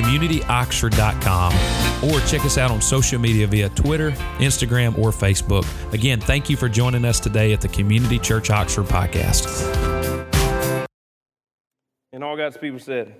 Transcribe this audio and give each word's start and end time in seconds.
www.communityoxford.com 0.00 2.10
or 2.10 2.20
check 2.26 2.44
us 2.44 2.58
out 2.58 2.70
on 2.70 2.80
social 2.80 3.20
media 3.20 3.46
via 3.46 3.68
Twitter, 3.70 4.10
Instagram, 4.38 4.98
or 4.98 5.10
Facebook. 5.10 5.66
Again, 5.92 6.20
thank 6.20 6.48
you 6.48 6.56
for 6.56 6.68
joining 6.68 7.04
us 7.04 7.20
today 7.20 7.52
at 7.52 7.60
the 7.60 7.68
Community 7.68 8.18
Church 8.18 8.50
Oxford 8.50 8.86
podcast. 8.86 9.46
And 12.12 12.24
all 12.24 12.36
God's 12.36 12.56
people 12.56 12.78
said, 12.78 13.14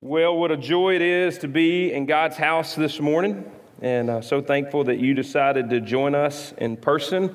Well, 0.00 0.36
what 0.36 0.50
a 0.50 0.56
joy 0.56 0.94
it 0.94 1.02
is 1.02 1.38
to 1.38 1.48
be 1.48 1.92
in 1.92 2.06
God's 2.06 2.36
house 2.36 2.74
this 2.74 3.00
morning. 3.00 3.50
And 3.80 4.10
uh, 4.10 4.20
so 4.20 4.40
thankful 4.40 4.84
that 4.84 4.98
you 4.98 5.14
decided 5.14 5.70
to 5.70 5.80
join 5.80 6.14
us 6.14 6.52
in 6.58 6.76
person 6.76 7.34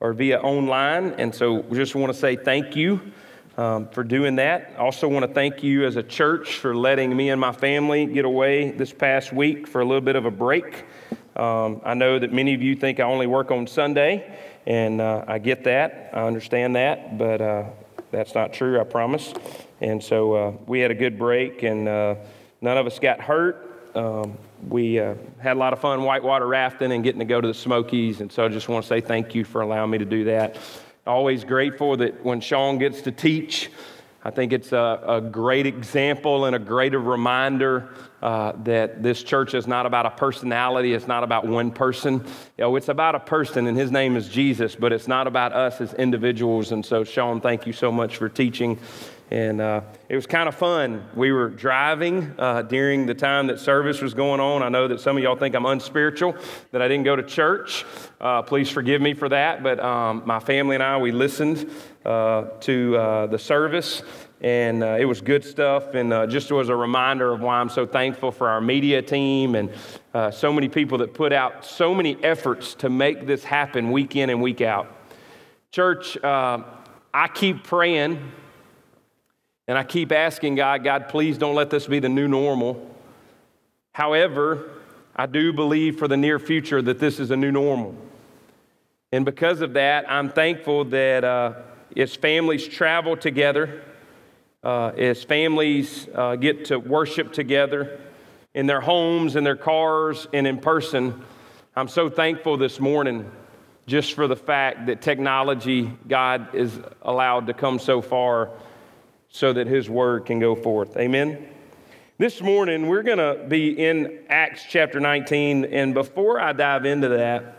or 0.00 0.12
via 0.12 0.38
online. 0.40 1.12
And 1.12 1.34
so 1.34 1.54
we 1.54 1.78
just 1.78 1.94
want 1.94 2.12
to 2.12 2.18
say 2.18 2.36
thank 2.36 2.76
you 2.76 3.00
um, 3.58 3.88
for 3.88 4.04
doing 4.04 4.36
that. 4.36 4.72
I 4.76 4.78
also 4.78 5.08
want 5.08 5.26
to 5.26 5.34
thank 5.34 5.64
you 5.64 5.84
as 5.84 5.96
a 5.96 6.02
church 6.02 6.58
for 6.58 6.74
letting 6.74 7.14
me 7.14 7.30
and 7.30 7.40
my 7.40 7.52
family 7.52 8.06
get 8.06 8.24
away 8.24 8.70
this 8.70 8.92
past 8.92 9.32
week 9.32 9.66
for 9.66 9.80
a 9.80 9.84
little 9.84 10.00
bit 10.00 10.14
of 10.14 10.24
a 10.24 10.30
break. 10.30 10.84
Um, 11.34 11.82
I 11.84 11.94
know 11.94 12.18
that 12.20 12.32
many 12.32 12.54
of 12.54 12.62
you 12.62 12.76
think 12.76 13.00
I 13.00 13.02
only 13.02 13.26
work 13.26 13.50
on 13.50 13.66
Sunday, 13.66 14.38
and 14.64 15.00
uh, 15.00 15.24
I 15.26 15.38
get 15.38 15.64
that. 15.64 16.10
I 16.12 16.22
understand 16.22 16.76
that, 16.76 17.18
but 17.18 17.40
uh, 17.40 17.64
that's 18.12 18.34
not 18.34 18.52
true, 18.52 18.80
I 18.80 18.84
promise. 18.84 19.34
And 19.80 20.02
so 20.02 20.34
uh, 20.34 20.52
we 20.66 20.78
had 20.78 20.92
a 20.92 20.96
good 20.96 21.18
break, 21.18 21.64
and 21.64 21.88
uh, 21.88 22.14
none 22.60 22.78
of 22.78 22.86
us 22.86 23.00
got 23.00 23.20
hurt. 23.20 23.64
Um, 23.96 24.38
we 24.68 25.00
uh, 25.00 25.14
had 25.40 25.56
a 25.56 25.60
lot 25.60 25.72
of 25.72 25.80
fun 25.80 26.02
whitewater 26.04 26.46
rafting 26.46 26.92
and 26.92 27.02
getting 27.02 27.20
to 27.20 27.24
go 27.24 27.40
to 27.40 27.48
the 27.48 27.54
Smokies, 27.54 28.20
and 28.20 28.30
so 28.30 28.44
I 28.44 28.48
just 28.48 28.68
want 28.68 28.84
to 28.84 28.88
say 28.88 29.00
thank 29.00 29.34
you 29.34 29.44
for 29.44 29.62
allowing 29.62 29.90
me 29.90 29.98
to 29.98 30.04
do 30.04 30.24
that. 30.24 30.58
Always 31.08 31.42
grateful 31.42 31.96
that 31.96 32.22
when 32.22 32.40
Sean 32.42 32.76
gets 32.76 33.00
to 33.02 33.10
teach, 33.10 33.70
I 34.22 34.30
think 34.30 34.52
it's 34.52 34.72
a, 34.72 35.00
a 35.06 35.20
great 35.22 35.64
example 35.64 36.44
and 36.44 36.54
a 36.54 36.58
greater 36.58 36.98
reminder 37.00 37.88
uh, 38.20 38.52
that 38.64 39.02
this 39.02 39.22
church 39.22 39.54
is 39.54 39.66
not 39.66 39.86
about 39.86 40.04
a 40.04 40.10
personality, 40.10 40.92
it's 40.92 41.06
not 41.06 41.24
about 41.24 41.46
one 41.46 41.70
person. 41.70 42.12
You 42.58 42.64
know, 42.64 42.76
it's 42.76 42.88
about 42.88 43.14
a 43.14 43.20
person, 43.20 43.66
and 43.68 43.78
his 43.78 43.90
name 43.90 44.16
is 44.16 44.28
Jesus, 44.28 44.74
but 44.74 44.92
it's 44.92 45.08
not 45.08 45.26
about 45.26 45.54
us 45.54 45.80
as 45.80 45.94
individuals. 45.94 46.72
And 46.72 46.84
so, 46.84 47.04
Sean, 47.04 47.40
thank 47.40 47.66
you 47.66 47.72
so 47.72 47.90
much 47.90 48.18
for 48.18 48.28
teaching 48.28 48.78
and 49.30 49.60
uh, 49.60 49.82
it 50.08 50.16
was 50.16 50.26
kind 50.26 50.48
of 50.48 50.54
fun. 50.54 51.04
We 51.14 51.32
were 51.32 51.50
driving 51.50 52.34
uh, 52.38 52.62
during 52.62 53.04
the 53.04 53.14
time 53.14 53.48
that 53.48 53.60
service 53.60 54.00
was 54.00 54.14
going 54.14 54.40
on. 54.40 54.62
I 54.62 54.70
know 54.70 54.88
that 54.88 55.00
some 55.00 55.16
of 55.16 55.22
y'all 55.22 55.36
think 55.36 55.54
I'm 55.54 55.66
unspiritual, 55.66 56.34
that 56.72 56.80
I 56.80 56.88
didn't 56.88 57.04
go 57.04 57.14
to 57.14 57.22
church. 57.22 57.84
Uh, 58.20 58.40
please 58.42 58.70
forgive 58.70 59.02
me 59.02 59.12
for 59.12 59.28
that. 59.28 59.62
But 59.62 59.80
um, 59.80 60.22
my 60.24 60.40
family 60.40 60.76
and 60.76 60.82
I, 60.82 60.96
we 60.96 61.12
listened 61.12 61.70
uh, 62.06 62.44
to 62.60 62.96
uh, 62.96 63.26
the 63.26 63.38
service, 63.38 64.02
and 64.40 64.82
uh, 64.82 64.96
it 64.98 65.04
was 65.04 65.20
good 65.20 65.44
stuff. 65.44 65.94
And 65.94 66.30
just 66.30 66.50
was 66.50 66.70
a 66.70 66.76
reminder 66.76 67.30
of 67.30 67.42
why 67.42 67.60
I'm 67.60 67.68
so 67.68 67.84
thankful 67.84 68.32
for 68.32 68.48
our 68.48 68.62
media 68.62 69.02
team 69.02 69.56
and 69.56 69.70
so 70.32 70.52
many 70.52 70.68
people 70.68 70.98
that 70.98 71.12
put 71.12 71.34
out 71.34 71.66
so 71.66 71.94
many 71.94 72.16
efforts 72.24 72.74
to 72.76 72.88
make 72.88 73.26
this 73.26 73.44
happen 73.44 73.90
week 73.90 74.16
in 74.16 74.30
and 74.30 74.40
week 74.40 74.62
out. 74.62 74.94
Church, 75.70 76.16
I 76.24 77.28
keep 77.34 77.62
praying 77.62 78.32
and 79.68 79.76
I 79.76 79.84
keep 79.84 80.12
asking 80.12 80.54
God, 80.54 80.82
God, 80.82 81.08
please 81.08 81.36
don't 81.36 81.54
let 81.54 81.68
this 81.68 81.86
be 81.86 81.98
the 81.98 82.08
new 82.08 82.26
normal. 82.26 82.90
However, 83.92 84.70
I 85.14 85.26
do 85.26 85.52
believe 85.52 85.98
for 85.98 86.08
the 86.08 86.16
near 86.16 86.38
future 86.38 86.80
that 86.80 86.98
this 86.98 87.20
is 87.20 87.30
a 87.30 87.36
new 87.36 87.52
normal. 87.52 87.94
And 89.12 89.26
because 89.26 89.60
of 89.60 89.74
that, 89.74 90.10
I'm 90.10 90.30
thankful 90.30 90.86
that 90.86 91.22
uh, 91.22 91.52
as 91.94 92.16
families 92.16 92.66
travel 92.66 93.14
together, 93.14 93.82
uh, 94.64 94.92
as 94.96 95.22
families 95.22 96.08
uh, 96.14 96.36
get 96.36 96.66
to 96.66 96.78
worship 96.78 97.34
together 97.34 98.00
in 98.54 98.66
their 98.66 98.80
homes, 98.80 99.36
in 99.36 99.44
their 99.44 99.56
cars, 99.56 100.26
and 100.32 100.46
in 100.46 100.58
person, 100.58 101.22
I'm 101.76 101.88
so 101.88 102.08
thankful 102.08 102.56
this 102.56 102.80
morning 102.80 103.30
just 103.86 104.14
for 104.14 104.26
the 104.26 104.36
fact 104.36 104.86
that 104.86 105.02
technology, 105.02 105.90
God, 106.06 106.54
is 106.54 106.78
allowed 107.02 107.46
to 107.48 107.54
come 107.54 107.78
so 107.78 108.00
far 108.00 108.50
so 109.28 109.52
that 109.52 109.66
his 109.66 109.90
word 109.90 110.26
can 110.26 110.38
go 110.38 110.54
forth. 110.54 110.96
Amen. 110.96 111.46
This 112.16 112.40
morning, 112.40 112.88
we're 112.88 113.02
going 113.02 113.18
to 113.18 113.44
be 113.46 113.70
in 113.70 114.20
Acts 114.28 114.64
chapter 114.68 114.98
19. 114.98 115.66
And 115.66 115.94
before 115.94 116.40
I 116.40 116.52
dive 116.52 116.84
into 116.84 117.08
that, 117.08 117.56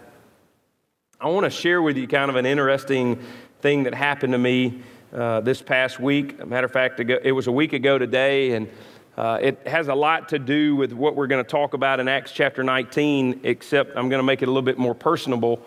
I 1.22 1.28
want 1.28 1.46
to 1.46 1.50
share 1.50 1.82
with 1.82 1.96
you 1.96 2.08
kind 2.08 2.30
of 2.30 2.36
an 2.36 2.46
interesting 2.46 3.20
thing 3.62 3.84
that 3.84 3.94
happened 3.94 4.34
to 4.34 4.40
me 4.40 4.82
uh, 5.14 5.42
this 5.42 5.62
past 5.62 6.00
week. 6.00 6.46
matter 6.46 6.66
of 6.66 6.72
fact, 6.72 7.00
it 7.00 7.32
was 7.32 7.48
a 7.48 7.52
week 7.52 7.74
ago 7.74 7.98
today, 7.98 8.54
and 8.54 8.70
uh, 9.18 9.38
it 9.42 9.68
has 9.68 9.88
a 9.88 9.96
lot 9.96 10.30
to 10.30 10.40
do 10.40 10.76
with 10.76 10.92
what 10.92 11.16
we're 11.16 11.28
going 11.28 11.44
to 11.44 11.50
talk 11.50 11.74
about 11.74 12.00
in 12.00 12.08
Acts 12.08 12.32
chapter 12.32 12.64
19, 12.64 13.42
except 13.44 13.92
I'm 13.92 14.10
going 14.10 14.20
to 14.20 14.24
make 14.24 14.42
it 14.42 14.46
a 14.46 14.52
little 14.52 14.62
bit 14.62 14.78
more 14.78 14.96
personable. 14.96 15.62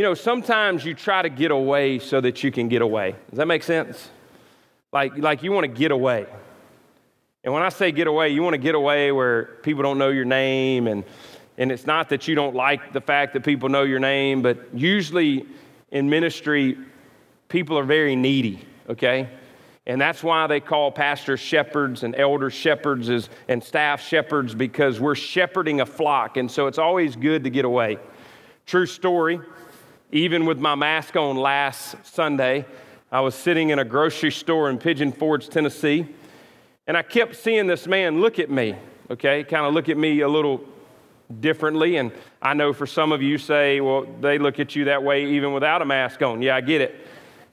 You 0.00 0.06
know, 0.06 0.14
sometimes 0.14 0.82
you 0.82 0.94
try 0.94 1.20
to 1.20 1.28
get 1.28 1.50
away 1.50 1.98
so 1.98 2.22
that 2.22 2.42
you 2.42 2.50
can 2.50 2.68
get 2.68 2.80
away. 2.80 3.16
Does 3.28 3.36
that 3.36 3.44
make 3.44 3.62
sense? 3.62 4.08
Like, 4.94 5.18
like 5.18 5.42
you 5.42 5.52
want 5.52 5.64
to 5.64 5.68
get 5.68 5.90
away. 5.90 6.24
And 7.44 7.52
when 7.52 7.62
I 7.62 7.68
say 7.68 7.92
get 7.92 8.06
away, 8.06 8.30
you 8.30 8.42
want 8.42 8.54
to 8.54 8.58
get 8.58 8.74
away 8.74 9.12
where 9.12 9.58
people 9.62 9.82
don't 9.82 9.98
know 9.98 10.08
your 10.08 10.24
name. 10.24 10.86
And, 10.86 11.04
and 11.58 11.70
it's 11.70 11.84
not 11.84 12.08
that 12.08 12.26
you 12.26 12.34
don't 12.34 12.54
like 12.54 12.94
the 12.94 13.02
fact 13.02 13.34
that 13.34 13.44
people 13.44 13.68
know 13.68 13.82
your 13.82 13.98
name, 13.98 14.40
but 14.40 14.68
usually 14.72 15.44
in 15.90 16.08
ministry, 16.08 16.78
people 17.50 17.78
are 17.78 17.84
very 17.84 18.16
needy, 18.16 18.64
okay? 18.88 19.28
And 19.86 20.00
that's 20.00 20.22
why 20.22 20.46
they 20.46 20.60
call 20.60 20.90
pastors 20.90 21.40
shepherds 21.40 22.04
and 22.04 22.16
elders 22.16 22.54
shepherds 22.54 23.10
and 23.48 23.62
staff 23.62 24.00
shepherds 24.00 24.54
because 24.54 24.98
we're 24.98 25.14
shepherding 25.14 25.82
a 25.82 25.86
flock. 25.86 26.38
And 26.38 26.50
so 26.50 26.68
it's 26.68 26.78
always 26.78 27.16
good 27.16 27.44
to 27.44 27.50
get 27.50 27.66
away. 27.66 27.98
True 28.64 28.86
story 28.86 29.40
even 30.12 30.44
with 30.44 30.58
my 30.58 30.74
mask 30.74 31.16
on 31.16 31.36
last 31.36 31.94
Sunday, 32.04 32.64
I 33.12 33.20
was 33.20 33.34
sitting 33.34 33.70
in 33.70 33.78
a 33.78 33.84
grocery 33.84 34.32
store 34.32 34.68
in 34.68 34.78
Pigeon 34.78 35.12
Forge, 35.12 35.48
Tennessee, 35.48 36.06
and 36.86 36.96
I 36.96 37.02
kept 37.02 37.36
seeing 37.36 37.66
this 37.66 37.86
man 37.86 38.20
look 38.20 38.38
at 38.40 38.50
me, 38.50 38.74
okay, 39.10 39.44
kind 39.44 39.66
of 39.66 39.74
look 39.74 39.88
at 39.88 39.96
me 39.96 40.20
a 40.20 40.28
little 40.28 40.64
differently. 41.38 41.96
And 41.96 42.10
I 42.42 42.54
know 42.54 42.72
for 42.72 42.86
some 42.86 43.12
of 43.12 43.22
you 43.22 43.38
say, 43.38 43.80
well, 43.80 44.04
they 44.20 44.38
look 44.38 44.58
at 44.58 44.74
you 44.74 44.86
that 44.86 45.02
way 45.02 45.26
even 45.26 45.52
without 45.52 45.82
a 45.82 45.84
mask 45.84 46.22
on. 46.22 46.42
Yeah, 46.42 46.56
I 46.56 46.60
get 46.60 46.80
it. 46.80 47.06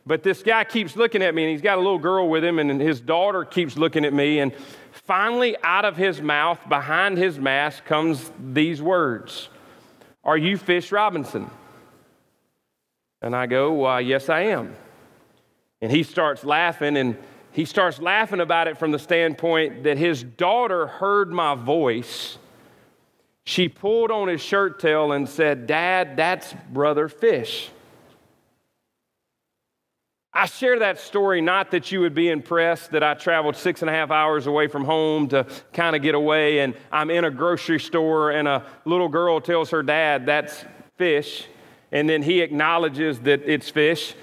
But 0.07 0.23
this 0.23 0.41
guy 0.41 0.63
keeps 0.63 0.95
looking 0.95 1.21
at 1.21 1.35
me, 1.35 1.43
and 1.43 1.51
he's 1.51 1.61
got 1.61 1.77
a 1.77 1.81
little 1.81 1.99
girl 1.99 2.29
with 2.29 2.43
him, 2.43 2.59
and 2.59 2.81
his 2.81 3.01
daughter 3.01 3.43
keeps 3.43 3.77
looking 3.77 4.05
at 4.05 4.13
me. 4.13 4.39
And 4.39 4.55
finally, 4.91 5.55
out 5.61 5.85
of 5.85 5.97
his 5.97 6.21
mouth, 6.21 6.59
behind 6.69 7.17
his 7.17 7.37
mask, 7.37 7.85
comes 7.85 8.31
these 8.39 8.81
words 8.81 9.49
Are 10.23 10.37
you 10.37 10.57
Fish 10.57 10.91
Robinson? 10.91 11.51
And 13.21 13.35
I 13.35 13.45
go, 13.45 13.73
Why, 13.73 14.01
yes, 14.01 14.29
I 14.29 14.41
am. 14.41 14.75
And 15.81 15.91
he 15.91 16.03
starts 16.03 16.43
laughing, 16.43 16.97
and 16.97 17.17
he 17.51 17.65
starts 17.65 17.99
laughing 17.99 18.39
about 18.39 18.67
it 18.67 18.77
from 18.77 18.91
the 18.91 18.99
standpoint 18.99 19.83
that 19.83 19.97
his 19.97 20.23
daughter 20.23 20.87
heard 20.87 21.31
my 21.31 21.55
voice. 21.55 22.37
She 23.45 23.69
pulled 23.69 24.11
on 24.11 24.27
his 24.27 24.41
shirt 24.41 24.79
tail 24.79 25.11
and 25.11 25.27
said, 25.27 25.67
Dad, 25.67 26.17
that's 26.17 26.53
Brother 26.71 27.07
Fish. 27.07 27.69
I 30.33 30.45
share 30.45 30.77
that 30.79 30.99
story 30.99 31.41
not 31.41 31.71
that 31.71 31.91
you 31.91 32.01
would 32.01 32.13
be 32.13 32.29
impressed 32.29 32.91
that 32.91 33.01
I 33.01 33.15
traveled 33.15 33.55
six 33.55 33.81
and 33.81 33.89
a 33.89 33.93
half 33.93 34.11
hours 34.11 34.45
away 34.45 34.67
from 34.67 34.83
home 34.83 35.29
to 35.29 35.47
kind 35.73 35.95
of 35.95 36.03
get 36.03 36.13
away, 36.13 36.59
and 36.59 36.75
I'm 36.91 37.09
in 37.09 37.25
a 37.25 37.31
grocery 37.31 37.79
store, 37.79 38.29
and 38.29 38.47
a 38.47 38.63
little 38.85 39.09
girl 39.09 39.41
tells 39.41 39.71
her 39.71 39.81
dad, 39.81 40.27
That's 40.27 40.63
fish 40.97 41.47
and 41.91 42.09
then 42.09 42.21
he 42.21 42.41
acknowledges 42.41 43.19
that 43.19 43.41
it's 43.45 43.69
fish. 43.69 44.15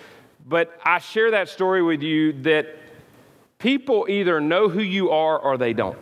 But 0.46 0.78
I 0.84 0.98
share 0.98 1.30
that 1.30 1.48
story 1.48 1.82
with 1.82 2.02
you 2.02 2.32
that 2.42 2.76
people 3.58 4.06
either 4.08 4.40
know 4.40 4.68
who 4.68 4.82
you 4.82 5.10
are 5.10 5.38
or 5.38 5.56
they 5.56 5.72
don't. 5.72 5.98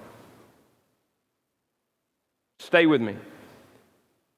Stay 2.59 2.87
with 2.87 3.01
me. 3.01 3.17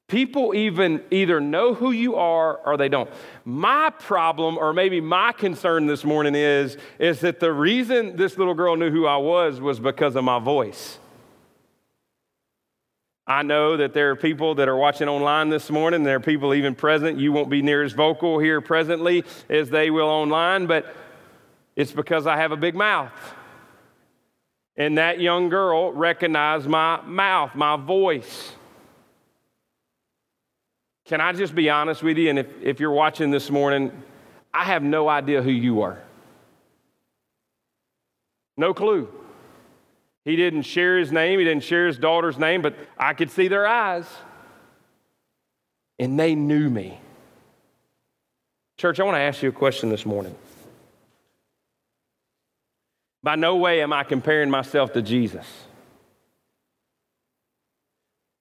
People 0.06 0.55
even 0.55 1.03
either 1.11 1.41
know 1.41 1.73
who 1.73 1.91
you 1.91 2.17
are 2.17 2.56
or 2.59 2.76
they 2.76 2.91
don't. 2.91 3.11
My 3.44 3.91
problem, 3.91 4.59
or 4.59 4.75
maybe 4.75 5.00
my 5.00 5.32
concern 5.32 5.87
this 5.87 6.05
morning 6.05 6.35
is, 6.35 6.76
is 6.99 7.21
that 7.21 7.41
the 7.41 7.53
reason 7.53 8.17
this 8.17 8.37
little 8.37 8.55
girl 8.55 8.76
knew 8.76 8.91
who 8.91 9.06
I 9.06 9.17
was 9.17 9.61
was 9.61 9.81
because 9.81 10.15
of 10.15 10.25
my 10.25 10.38
voice. 10.38 10.99
I 13.26 13.43
know 13.43 13.79
that 13.79 13.94
there 13.94 14.11
are 14.11 14.17
people 14.17 14.56
that 14.56 14.69
are 14.69 14.76
watching 14.76 15.09
online 15.09 15.49
this 15.49 15.71
morning. 15.71 16.03
There 16.03 16.17
are 16.17 16.21
people 16.21 16.53
even 16.53 16.75
present. 16.75 17.19
You 17.19 17.32
won't 17.32 17.49
be 17.49 17.62
near 17.62 17.82
as 17.82 17.93
vocal 17.93 18.38
here 18.38 18.61
presently 18.61 19.25
as 19.49 19.71
they 19.71 19.91
will 19.91 20.09
online, 20.09 20.67
but 20.67 20.94
it's 21.75 21.93
because 21.93 22.26
I 22.26 22.37
have 22.37 22.53
a 22.53 22.56
big 22.56 22.75
mouth. 22.75 23.12
And 24.76 24.99
that 24.99 25.21
young 25.21 25.49
girl 25.49 25.93
recognized 25.93 26.67
my 26.67 27.00
mouth, 27.03 27.55
my 27.55 27.76
voice. 27.76 28.53
Can 31.06 31.21
I 31.21 31.32
just 31.32 31.55
be 31.55 31.71
honest 31.71 32.03
with 32.03 32.19
you? 32.19 32.29
And 32.29 32.38
if, 32.38 32.47
if 32.62 32.81
you're 32.81 32.91
watching 32.91 33.31
this 33.31 33.50
morning, 33.50 33.91
I 34.53 34.65
have 34.65 34.82
no 34.82 35.09
idea 35.09 35.43
who 35.43 35.50
you 35.50 35.82
are. 35.82 36.03
No 38.56 38.75
clue. 38.75 39.09
He 40.25 40.37
didn't 40.37 40.62
share 40.62 40.99
his 40.99 41.12
name, 41.12 41.38
he 41.38 41.44
didn't 41.44 41.65
share 41.65 41.87
his 41.87 41.99
daughter's 41.99 42.38
name, 42.38 42.62
but 42.62 42.75
I 42.99 43.12
could 43.12 43.31
see 43.31 43.49
their 43.49 43.67
eyes. 43.67 44.06
And 45.99 46.19
they 46.19 46.35
knew 46.35 46.71
me. 46.71 46.99
Church, 48.79 48.99
I 48.99 49.05
want 49.05 49.17
to 49.17 49.21
ask 49.21 49.43
you 49.43 49.50
a 49.50 49.53
question 49.53 49.91
this 49.91 50.05
morning. 50.05 50.35
By 53.23 53.37
no 53.37 53.56
way 53.56 53.81
am 53.81 53.93
I 53.93 54.05
comparing 54.05 54.50
myself 54.50 54.93
to 54.94 55.03
Jesus. 55.03 55.47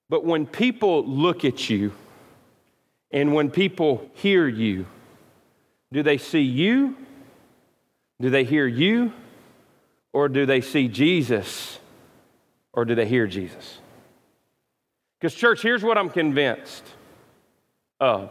But 0.08 0.24
when 0.24 0.46
people 0.46 1.06
look 1.06 1.44
at 1.44 1.70
you 1.70 1.92
and 3.10 3.34
when 3.34 3.50
people 3.50 4.10
hear 4.14 4.46
you, 4.46 4.86
do 5.92 6.02
they 6.02 6.18
see 6.18 6.42
you? 6.42 6.96
Do 8.20 8.30
they 8.30 8.44
hear 8.44 8.66
you? 8.66 9.12
Or 10.14 10.28
do 10.28 10.46
they 10.46 10.60
see 10.60 10.86
Jesus? 10.88 11.80
Or 12.72 12.84
do 12.84 12.94
they 12.94 13.06
hear 13.06 13.26
Jesus? 13.26 13.78
Because, 15.18 15.34
church, 15.34 15.60
here's 15.60 15.82
what 15.82 15.98
I'm 15.98 16.08
convinced 16.08 16.84
of. 18.00 18.30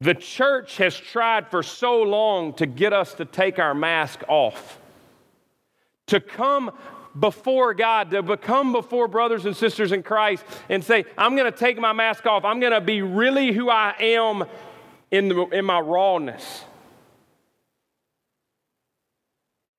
The 0.00 0.14
church 0.14 0.76
has 0.76 0.94
tried 0.94 1.48
for 1.48 1.62
so 1.62 2.02
long 2.02 2.52
to 2.54 2.66
get 2.66 2.92
us 2.92 3.14
to 3.14 3.24
take 3.24 3.58
our 3.58 3.74
mask 3.74 4.22
off, 4.28 4.78
to 6.08 6.20
come 6.20 6.70
before 7.18 7.72
God, 7.72 8.10
to 8.10 8.22
become 8.22 8.72
before 8.72 9.08
brothers 9.08 9.46
and 9.46 9.56
sisters 9.56 9.90
in 9.90 10.02
Christ 10.02 10.44
and 10.68 10.84
say, 10.84 11.06
I'm 11.16 11.34
going 11.34 11.50
to 11.50 11.58
take 11.58 11.78
my 11.78 11.94
mask 11.94 12.26
off. 12.26 12.44
I'm 12.44 12.60
going 12.60 12.72
to 12.74 12.82
be 12.82 13.00
really 13.00 13.52
who 13.52 13.70
I 13.70 13.94
am 13.98 14.44
in, 15.10 15.28
the, 15.28 15.46
in 15.46 15.64
my 15.64 15.80
rawness. 15.80 16.64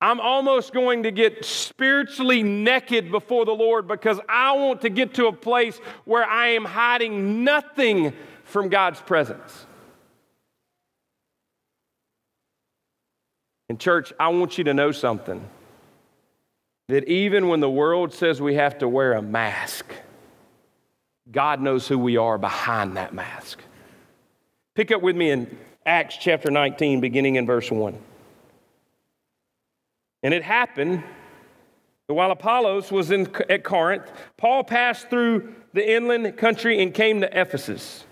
I'm 0.00 0.20
almost 0.20 0.72
going 0.72 1.02
to 1.02 1.10
get 1.10 1.44
spiritually 1.44 2.42
naked 2.42 3.10
before 3.10 3.44
the 3.44 3.54
Lord 3.54 3.88
because 3.88 4.20
I 4.28 4.52
want 4.52 4.82
to 4.82 4.90
get 4.90 5.14
to 5.14 5.26
a 5.26 5.32
place 5.32 5.76
where 6.04 6.24
I 6.24 6.48
am 6.48 6.64
hiding 6.64 7.42
nothing 7.42 8.12
from 8.44 8.68
God's 8.68 9.00
presence. 9.00 9.66
And, 13.68 13.78
church, 13.78 14.12
I 14.18 14.28
want 14.28 14.56
you 14.56 14.64
to 14.64 14.74
know 14.74 14.92
something 14.92 15.44
that 16.86 17.04
even 17.08 17.48
when 17.48 17.60
the 17.60 17.68
world 17.68 18.14
says 18.14 18.40
we 18.40 18.54
have 18.54 18.78
to 18.78 18.88
wear 18.88 19.12
a 19.12 19.20
mask, 19.20 19.84
God 21.30 21.60
knows 21.60 21.86
who 21.86 21.98
we 21.98 22.16
are 22.16 22.38
behind 22.38 22.96
that 22.96 23.12
mask. 23.12 23.60
Pick 24.74 24.90
up 24.90 25.02
with 25.02 25.16
me 25.16 25.30
in 25.30 25.58
Acts 25.84 26.16
chapter 26.16 26.50
19, 26.50 27.00
beginning 27.00 27.34
in 27.34 27.44
verse 27.44 27.70
1. 27.70 27.98
And 30.22 30.34
it 30.34 30.42
happened 30.42 31.02
that 32.06 32.14
while 32.14 32.30
Apollos 32.30 32.90
was 32.90 33.10
in, 33.10 33.28
at 33.48 33.64
Corinth, 33.64 34.10
Paul 34.36 34.64
passed 34.64 35.10
through 35.10 35.54
the 35.72 35.94
inland 35.94 36.36
country 36.36 36.82
and 36.82 36.92
came 36.92 37.20
to 37.20 37.40
Ephesus. 37.40 38.04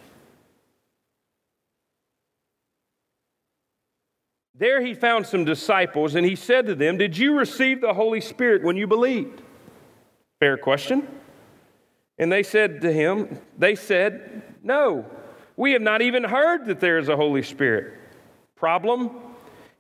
There 4.58 4.80
he 4.84 4.94
found 4.94 5.26
some 5.26 5.44
disciples, 5.44 6.14
and 6.14 6.24
he 6.24 6.36
said 6.36 6.66
to 6.66 6.74
them, 6.74 6.96
Did 6.96 7.18
you 7.18 7.36
receive 7.36 7.80
the 7.80 7.92
Holy 7.92 8.20
Spirit 8.20 8.62
when 8.62 8.76
you 8.76 8.86
believed? 8.86 9.42
Fair 10.40 10.56
question. 10.56 11.06
And 12.18 12.32
they 12.32 12.42
said 12.42 12.80
to 12.80 12.92
him, 12.92 13.38
They 13.58 13.74
said, 13.74 14.42
No, 14.62 15.04
we 15.56 15.72
have 15.72 15.82
not 15.82 16.00
even 16.00 16.24
heard 16.24 16.66
that 16.66 16.80
there 16.80 16.98
is 16.98 17.08
a 17.08 17.16
Holy 17.16 17.42
Spirit. 17.42 17.94
Problem? 18.54 19.10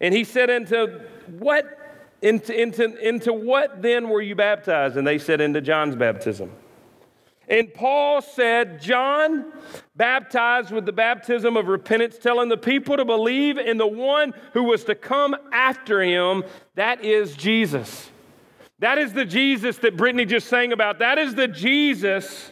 And 0.00 0.12
he 0.12 0.24
said, 0.24 0.50
unto, 0.50 1.00
what 1.38 1.75
into, 2.22 2.58
into, 2.58 2.96
into 3.06 3.32
what 3.32 3.82
then 3.82 4.08
were 4.08 4.22
you 4.22 4.34
baptized? 4.34 4.96
And 4.96 5.06
they 5.06 5.18
said, 5.18 5.40
Into 5.40 5.60
John's 5.60 5.96
baptism. 5.96 6.50
And 7.48 7.72
Paul 7.72 8.22
said, 8.22 8.80
John 8.80 9.52
baptized 9.94 10.72
with 10.72 10.84
the 10.84 10.92
baptism 10.92 11.56
of 11.56 11.68
repentance, 11.68 12.18
telling 12.18 12.48
the 12.48 12.56
people 12.56 12.96
to 12.96 13.04
believe 13.04 13.56
in 13.56 13.76
the 13.76 13.86
one 13.86 14.34
who 14.52 14.64
was 14.64 14.84
to 14.84 14.94
come 14.96 15.36
after 15.52 16.02
him. 16.02 16.42
That 16.74 17.04
is 17.04 17.36
Jesus. 17.36 18.10
That 18.80 18.98
is 18.98 19.12
the 19.12 19.24
Jesus 19.24 19.78
that 19.78 19.96
Brittany 19.96 20.24
just 20.24 20.48
sang 20.48 20.72
about. 20.72 20.98
That 20.98 21.18
is 21.18 21.34
the 21.34 21.48
Jesus 21.48 22.50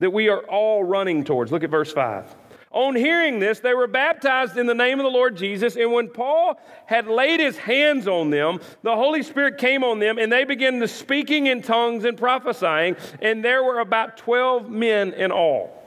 that 0.00 0.12
we 0.12 0.28
are 0.28 0.40
all 0.40 0.84
running 0.84 1.24
towards. 1.24 1.50
Look 1.50 1.64
at 1.64 1.70
verse 1.70 1.92
5. 1.92 2.34
On 2.74 2.94
hearing 2.94 3.38
this, 3.38 3.60
they 3.60 3.72
were 3.72 3.86
baptized 3.86 4.58
in 4.58 4.66
the 4.66 4.74
name 4.74 4.98
of 4.98 5.04
the 5.04 5.10
Lord 5.10 5.36
Jesus. 5.36 5.76
And 5.76 5.92
when 5.92 6.08
Paul 6.08 6.60
had 6.86 7.06
laid 7.06 7.40
his 7.40 7.56
hands 7.56 8.08
on 8.08 8.30
them, 8.30 8.60
the 8.82 8.96
Holy 8.96 9.22
Spirit 9.22 9.58
came 9.58 9.84
on 9.84 10.00
them, 10.00 10.18
and 10.18 10.30
they 10.30 10.44
began 10.44 10.80
to 10.80 10.88
speaking 10.88 11.46
in 11.46 11.62
tongues 11.62 12.04
and 12.04 12.18
prophesying. 12.18 12.96
And 13.22 13.44
there 13.44 13.62
were 13.62 13.78
about 13.78 14.16
12 14.16 14.68
men 14.68 15.12
in 15.12 15.30
all. 15.30 15.82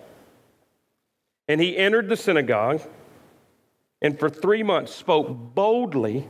And 1.48 1.62
he 1.62 1.78
entered 1.78 2.10
the 2.10 2.18
synagogue 2.18 2.82
and 4.02 4.20
for 4.20 4.30
three 4.30 4.64
months 4.64 4.94
spoke 4.94 5.28
boldly, 5.28 6.28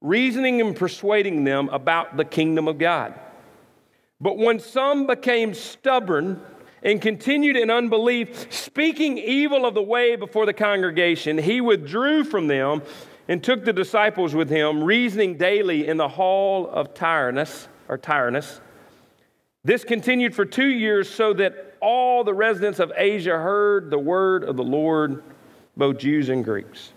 reasoning 0.00 0.60
and 0.60 0.74
persuading 0.74 1.44
them 1.44 1.68
about 1.68 2.16
the 2.16 2.24
kingdom 2.24 2.68
of 2.68 2.78
God. 2.78 3.18
But 4.20 4.36
when 4.36 4.58
some 4.58 5.06
became 5.06 5.54
stubborn, 5.54 6.40
and 6.82 7.00
continued 7.00 7.56
in 7.56 7.70
unbelief, 7.70 8.52
speaking 8.52 9.18
evil 9.18 9.66
of 9.66 9.74
the 9.74 9.82
way 9.82 10.16
before 10.16 10.46
the 10.46 10.52
congregation, 10.52 11.38
he 11.38 11.60
withdrew 11.60 12.24
from 12.24 12.46
them 12.46 12.82
and 13.28 13.44
took 13.44 13.64
the 13.64 13.72
disciples 13.72 14.34
with 14.34 14.50
him, 14.50 14.82
reasoning 14.82 15.36
daily 15.36 15.86
in 15.86 15.96
the 15.96 16.08
hall 16.08 16.68
of 16.68 16.94
Tyrannus 16.94 17.68
or 17.88 17.98
Tyrannus. 17.98 18.60
This 19.62 19.84
continued 19.84 20.34
for 20.34 20.44
two 20.44 20.68
years, 20.68 21.08
so 21.08 21.34
that 21.34 21.76
all 21.80 22.24
the 22.24 22.34
residents 22.34 22.78
of 22.78 22.92
Asia 22.96 23.38
heard 23.38 23.90
the 23.90 23.98
word 23.98 24.42
of 24.42 24.56
the 24.56 24.64
Lord, 24.64 25.22
both 25.76 25.98
Jews 25.98 26.28
and 26.28 26.44
Greeks. 26.44 26.92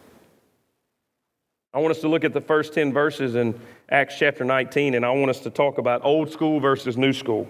I 1.73 1.79
want 1.79 1.91
us 1.91 2.01
to 2.01 2.07
look 2.07 2.23
at 2.23 2.33
the 2.33 2.41
first 2.41 2.73
10 2.73 2.93
verses 2.93 3.35
in 3.35 3.59
Acts 3.89 4.17
chapter 4.17 4.45
19, 4.45 4.93
and 4.93 5.05
I 5.05 5.11
want 5.11 5.29
us 5.29 5.39
to 5.41 5.49
talk 5.49 5.77
about 5.77 6.05
old 6.05 6.31
school 6.31 6.59
versus 6.59 6.97
new 6.97 7.11
school. 7.11 7.47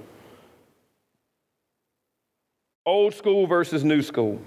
Old 2.86 3.14
school 3.14 3.48
versus 3.48 3.84
new 3.84 4.02
school. 4.02 4.42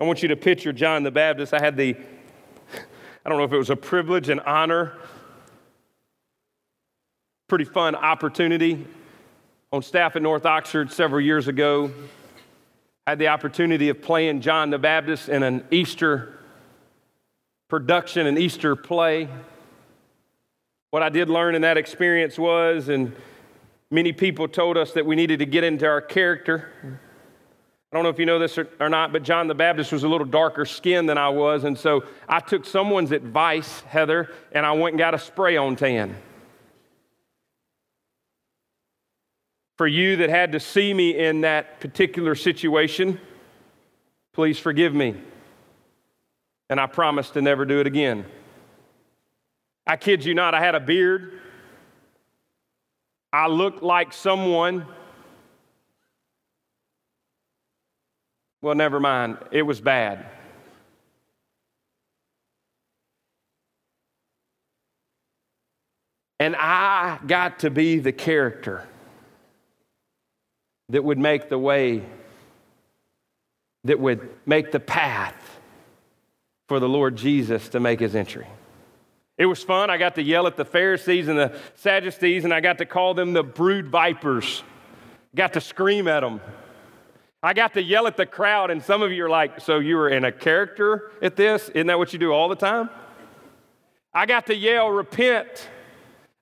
I 0.00 0.04
want 0.04 0.22
you 0.22 0.28
to 0.28 0.36
picture 0.36 0.72
John 0.72 1.04
the 1.04 1.10
Baptist. 1.12 1.54
I 1.54 1.60
had 1.60 1.76
the, 1.76 1.94
I 3.24 3.28
don't 3.28 3.38
know 3.38 3.44
if 3.44 3.52
it 3.52 3.58
was 3.58 3.70
a 3.70 3.76
privilege 3.76 4.28
and 4.28 4.40
honor, 4.40 4.92
pretty 7.48 7.64
fun 7.64 7.94
opportunity 7.94 8.86
on 9.72 9.82
staff 9.82 10.16
at 10.16 10.22
North 10.22 10.46
Oxford 10.46 10.90
several 10.90 11.20
years 11.20 11.46
ago. 11.46 11.92
I 13.06 13.12
had 13.12 13.18
the 13.20 13.28
opportunity 13.28 13.88
of 13.88 14.02
playing 14.02 14.40
John 14.40 14.70
the 14.70 14.78
Baptist 14.78 15.28
in 15.28 15.44
an 15.44 15.64
Easter 15.70 16.40
production, 17.68 18.26
an 18.26 18.36
Easter 18.36 18.74
play. 18.74 19.28
What 20.90 21.04
I 21.04 21.08
did 21.08 21.28
learn 21.28 21.54
in 21.54 21.62
that 21.62 21.76
experience 21.76 22.36
was, 22.36 22.88
and 22.88 23.14
Many 23.94 24.12
people 24.12 24.48
told 24.48 24.76
us 24.76 24.90
that 24.94 25.06
we 25.06 25.14
needed 25.14 25.38
to 25.38 25.46
get 25.46 25.62
into 25.62 25.86
our 25.86 26.00
character. 26.00 26.68
I 26.82 27.96
don't 27.96 28.02
know 28.02 28.08
if 28.08 28.18
you 28.18 28.26
know 28.26 28.40
this 28.40 28.58
or, 28.58 28.68
or 28.80 28.88
not, 28.88 29.12
but 29.12 29.22
John 29.22 29.46
the 29.46 29.54
Baptist 29.54 29.92
was 29.92 30.02
a 30.02 30.08
little 30.08 30.26
darker 30.26 30.64
skinned 30.64 31.08
than 31.08 31.16
I 31.16 31.28
was. 31.28 31.62
And 31.62 31.78
so 31.78 32.02
I 32.28 32.40
took 32.40 32.64
someone's 32.64 33.12
advice, 33.12 33.82
Heather, 33.82 34.32
and 34.50 34.66
I 34.66 34.72
went 34.72 34.94
and 34.94 34.98
got 34.98 35.14
a 35.14 35.18
spray 35.20 35.56
on 35.56 35.76
tan. 35.76 36.16
For 39.78 39.86
you 39.86 40.16
that 40.16 40.28
had 40.28 40.50
to 40.50 40.58
see 40.58 40.92
me 40.92 41.16
in 41.16 41.42
that 41.42 41.78
particular 41.78 42.34
situation, 42.34 43.20
please 44.32 44.58
forgive 44.58 44.92
me. 44.92 45.14
And 46.68 46.80
I 46.80 46.88
promise 46.88 47.30
to 47.30 47.42
never 47.42 47.64
do 47.64 47.78
it 47.78 47.86
again. 47.86 48.24
I 49.86 49.96
kid 49.98 50.24
you 50.24 50.34
not, 50.34 50.52
I 50.52 50.58
had 50.58 50.74
a 50.74 50.80
beard. 50.80 51.42
I 53.34 53.48
looked 53.48 53.82
like 53.82 54.12
someone. 54.12 54.86
Well, 58.62 58.76
never 58.76 59.00
mind. 59.00 59.38
It 59.50 59.62
was 59.62 59.80
bad. 59.80 60.24
And 66.38 66.54
I 66.54 67.18
got 67.26 67.58
to 67.60 67.70
be 67.70 67.98
the 67.98 68.12
character. 68.12 68.86
that 70.90 71.02
would 71.02 71.18
make 71.18 71.48
the 71.48 71.58
way, 71.58 72.04
that 73.82 73.98
would 73.98 74.28
make 74.46 74.70
the 74.70 74.78
path 74.78 75.58
for 76.68 76.78
the 76.78 76.88
Lord 76.88 77.16
Jesus 77.16 77.68
to 77.70 77.80
make 77.80 77.98
his 77.98 78.14
entry. 78.14 78.46
It 79.36 79.46
was 79.46 79.62
fun. 79.62 79.90
I 79.90 79.96
got 79.96 80.14
to 80.14 80.22
yell 80.22 80.46
at 80.46 80.56
the 80.56 80.64
Pharisees 80.64 81.28
and 81.28 81.38
the 81.38 81.58
Sadducees, 81.74 82.44
and 82.44 82.54
I 82.54 82.60
got 82.60 82.78
to 82.78 82.86
call 82.86 83.14
them 83.14 83.32
the 83.32 83.42
brood 83.42 83.88
vipers. 83.88 84.62
Got 85.34 85.54
to 85.54 85.60
scream 85.60 86.06
at 86.06 86.20
them. 86.20 86.40
I 87.42 87.52
got 87.52 87.74
to 87.74 87.82
yell 87.82 88.06
at 88.06 88.16
the 88.16 88.26
crowd, 88.26 88.70
and 88.70 88.82
some 88.82 89.02
of 89.02 89.12
you 89.12 89.24
are 89.24 89.30
like, 89.30 89.60
So 89.60 89.80
you 89.80 89.96
were 89.96 90.08
in 90.08 90.24
a 90.24 90.32
character 90.32 91.10
at 91.20 91.36
this? 91.36 91.68
Isn't 91.70 91.88
that 91.88 91.98
what 91.98 92.12
you 92.12 92.18
do 92.18 92.32
all 92.32 92.48
the 92.48 92.56
time? 92.56 92.88
I 94.14 94.26
got 94.26 94.46
to 94.46 94.54
yell, 94.54 94.88
Repent. 94.88 95.68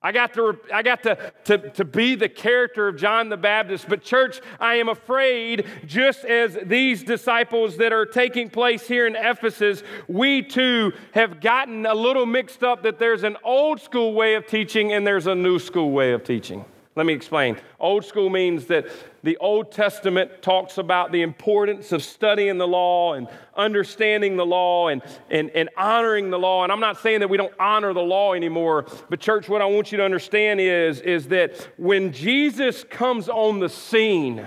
I 0.05 0.11
got, 0.11 0.33
to, 0.33 0.59
I 0.73 0.83
got 0.83 1.03
to, 1.03 1.17
to, 1.45 1.69
to 1.69 1.85
be 1.85 2.15
the 2.15 2.27
character 2.27 2.89
of 2.89 2.97
John 2.97 3.29
the 3.29 3.37
Baptist. 3.37 3.87
But, 3.87 4.03
church, 4.03 4.41
I 4.59 4.75
am 4.75 4.89
afraid, 4.89 5.65
just 5.85 6.25
as 6.25 6.57
these 6.65 7.03
disciples 7.03 7.77
that 7.77 7.93
are 7.93 8.05
taking 8.05 8.49
place 8.49 8.85
here 8.85 9.07
in 9.07 9.15
Ephesus, 9.15 9.81
we 10.09 10.41
too 10.41 10.91
have 11.13 11.39
gotten 11.39 11.85
a 11.85 11.93
little 11.93 12.25
mixed 12.25 12.63
up 12.63 12.83
that 12.83 12.99
there's 12.99 13.23
an 13.23 13.37
old 13.45 13.79
school 13.79 14.13
way 14.13 14.35
of 14.35 14.45
teaching 14.45 14.91
and 14.91 15.07
there's 15.07 15.27
a 15.27 15.35
new 15.35 15.57
school 15.57 15.91
way 15.91 16.11
of 16.11 16.25
teaching. 16.25 16.65
Let 16.95 17.07
me 17.07 17.13
explain. 17.13 17.57
Old 17.79 18.05
school 18.05 18.29
means 18.29 18.67
that 18.67 18.85
the 19.23 19.35
Old 19.37 19.71
Testament 19.71 20.43
talks 20.43 20.77
about 20.77 21.11
the 21.11 21.23
importance 21.23 21.91
of 21.91 22.03
studying 22.03 22.59
the 22.59 22.67
law 22.67 23.13
and 23.15 23.27
understanding 23.55 24.37
the 24.37 24.45
law 24.45 24.89
and, 24.89 25.01
and, 25.31 25.49
and 25.51 25.69
honoring 25.75 26.29
the 26.29 26.37
law. 26.37 26.63
And 26.63 26.71
I'm 26.71 26.79
not 26.79 26.99
saying 26.99 27.21
that 27.21 27.29
we 27.29 27.37
don't 27.37 27.53
honor 27.59 27.93
the 27.93 28.01
law 28.01 28.33
anymore, 28.33 28.85
but, 29.09 29.19
church, 29.19 29.49
what 29.49 29.61
I 29.61 29.65
want 29.65 29.91
you 29.91 29.97
to 29.97 30.05
understand 30.05 30.59
is, 30.59 31.01
is 31.01 31.29
that 31.29 31.67
when 31.77 32.11
Jesus 32.11 32.83
comes 32.83 33.27
on 33.27 33.59
the 33.59 33.69
scene, 33.69 34.45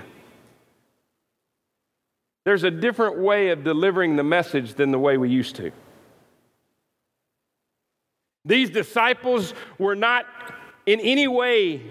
there's 2.44 2.62
a 2.62 2.70
different 2.70 3.18
way 3.18 3.48
of 3.48 3.64
delivering 3.64 4.14
the 4.14 4.22
message 4.22 4.74
than 4.74 4.92
the 4.92 5.00
way 5.00 5.16
we 5.16 5.28
used 5.28 5.56
to. 5.56 5.72
These 8.44 8.70
disciples 8.70 9.52
were 9.78 9.96
not 9.96 10.26
in 10.86 11.00
any 11.00 11.26
way 11.26 11.82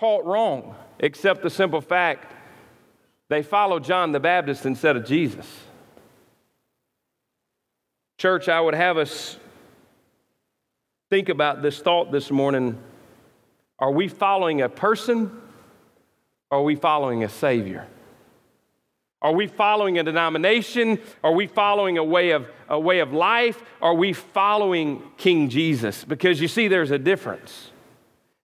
taught 0.00 0.24
wrong, 0.24 0.74
except 0.98 1.42
the 1.42 1.50
simple 1.50 1.82
fact 1.82 2.32
they 3.28 3.42
followed 3.42 3.84
John 3.84 4.12
the 4.12 4.18
Baptist 4.18 4.64
instead 4.64 4.96
of 4.96 5.04
Jesus. 5.04 5.46
Church, 8.18 8.48
I 8.48 8.60
would 8.60 8.74
have 8.74 8.96
us 8.96 9.36
think 11.10 11.28
about 11.28 11.60
this 11.60 11.80
thought 11.80 12.10
this 12.10 12.30
morning. 12.30 12.78
Are 13.78 13.92
we 13.92 14.08
following 14.08 14.62
a 14.62 14.70
person 14.70 15.30
or 16.50 16.58
are 16.58 16.62
we 16.62 16.76
following 16.76 17.22
a 17.22 17.28
Savior? 17.28 17.86
Are 19.20 19.32
we 19.32 19.48
following 19.48 19.98
a 19.98 20.02
denomination? 20.02 20.98
Are 21.22 21.32
we 21.32 21.46
following 21.46 21.98
a 21.98 22.04
way 22.04 22.30
of, 22.30 22.48
a 22.70 22.80
way 22.80 23.00
of 23.00 23.12
life? 23.12 23.62
Are 23.82 23.94
we 23.94 24.14
following 24.14 25.02
King 25.18 25.50
Jesus? 25.50 26.04
Because 26.04 26.40
you 26.40 26.48
see, 26.48 26.68
there's 26.68 26.90
a 26.90 26.98
difference. 26.98 27.69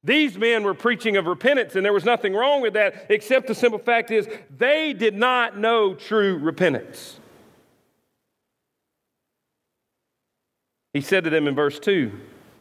These 0.07 0.39
men 0.39 0.63
were 0.63 0.73
preaching 0.73 1.17
of 1.17 1.27
repentance, 1.27 1.75
and 1.75 1.85
there 1.85 1.93
was 1.93 2.05
nothing 2.05 2.33
wrong 2.33 2.63
with 2.63 2.75
that, 2.75 3.07
except 3.11 3.49
the 3.49 3.57
simple 3.57 3.81
fact 3.81 4.13
is 4.13 4.29
they 4.57 4.93
did 4.93 5.15
not 5.15 5.59
know 5.59 5.95
true 5.95 6.39
repentance. 6.39 7.19
He 10.93 11.01
said 11.01 11.25
to 11.25 11.31
them 11.31 11.49
in 11.49 11.57
verse 11.57 11.81
2, 11.81 12.13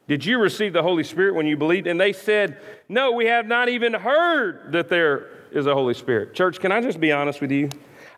Did 0.07 0.25
you 0.25 0.39
receive 0.39 0.73
the 0.73 0.81
Holy 0.81 1.03
Spirit 1.03 1.35
when 1.35 1.45
you 1.45 1.55
believed? 1.55 1.85
And 1.85 2.01
they 2.01 2.13
said, 2.13 2.59
No, 2.89 3.11
we 3.11 3.27
have 3.27 3.45
not 3.45 3.69
even 3.69 3.93
heard 3.93 4.71
that 4.71 4.89
there 4.89 5.27
is 5.51 5.67
a 5.67 5.73
Holy 5.75 5.93
Spirit. 5.93 6.33
Church, 6.33 6.59
can 6.59 6.71
I 6.71 6.81
just 6.81 6.99
be 6.99 7.11
honest 7.11 7.41
with 7.41 7.51
you? 7.51 7.69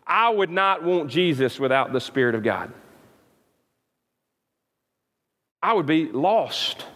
I 0.06 0.30
would 0.30 0.50
not 0.50 0.82
want 0.82 1.10
Jesus 1.10 1.60
without 1.60 1.92
the 1.92 2.00
Spirit 2.00 2.34
of 2.34 2.42
God. 2.42 2.72
I 5.62 5.74
would 5.74 5.86
be 5.86 6.06
lost. 6.06 6.86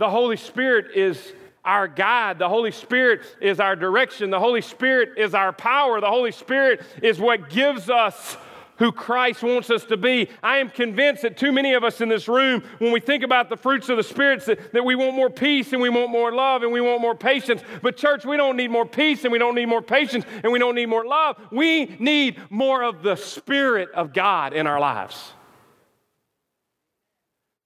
The 0.00 0.08
Holy 0.08 0.38
Spirit 0.38 0.96
is 0.96 1.34
our 1.62 1.86
guide. 1.86 2.38
The 2.38 2.48
Holy 2.48 2.70
Spirit 2.70 3.20
is 3.38 3.60
our 3.60 3.76
direction. 3.76 4.30
The 4.30 4.40
Holy 4.40 4.62
Spirit 4.62 5.18
is 5.18 5.34
our 5.34 5.52
power. 5.52 6.00
The 6.00 6.08
Holy 6.08 6.32
Spirit 6.32 6.80
is 7.02 7.20
what 7.20 7.50
gives 7.50 7.90
us 7.90 8.38
who 8.78 8.92
Christ 8.92 9.42
wants 9.42 9.68
us 9.68 9.84
to 9.84 9.98
be. 9.98 10.30
I 10.42 10.56
am 10.56 10.70
convinced 10.70 11.20
that 11.20 11.36
too 11.36 11.52
many 11.52 11.74
of 11.74 11.84
us 11.84 12.00
in 12.00 12.08
this 12.08 12.28
room, 12.28 12.62
when 12.78 12.92
we 12.92 13.00
think 13.00 13.22
about 13.22 13.50
the 13.50 13.58
fruits 13.58 13.90
of 13.90 13.98
the 13.98 14.02
Spirit, 14.02 14.46
that, 14.46 14.72
that 14.72 14.86
we 14.86 14.94
want 14.94 15.14
more 15.14 15.28
peace 15.28 15.74
and 15.74 15.82
we 15.82 15.90
want 15.90 16.10
more 16.10 16.32
love 16.32 16.62
and 16.62 16.72
we 16.72 16.80
want 16.80 17.02
more 17.02 17.14
patience. 17.14 17.60
But, 17.82 17.98
church, 17.98 18.24
we 18.24 18.38
don't 18.38 18.56
need 18.56 18.70
more 18.70 18.86
peace 18.86 19.24
and 19.24 19.32
we 19.32 19.38
don't 19.38 19.54
need 19.54 19.66
more 19.66 19.82
patience 19.82 20.24
and 20.42 20.50
we 20.50 20.58
don't 20.58 20.76
need 20.76 20.86
more 20.86 21.04
love. 21.04 21.36
We 21.52 21.94
need 21.98 22.40
more 22.48 22.82
of 22.84 23.02
the 23.02 23.16
Spirit 23.16 23.90
of 23.90 24.14
God 24.14 24.54
in 24.54 24.66
our 24.66 24.80
lives. 24.80 25.34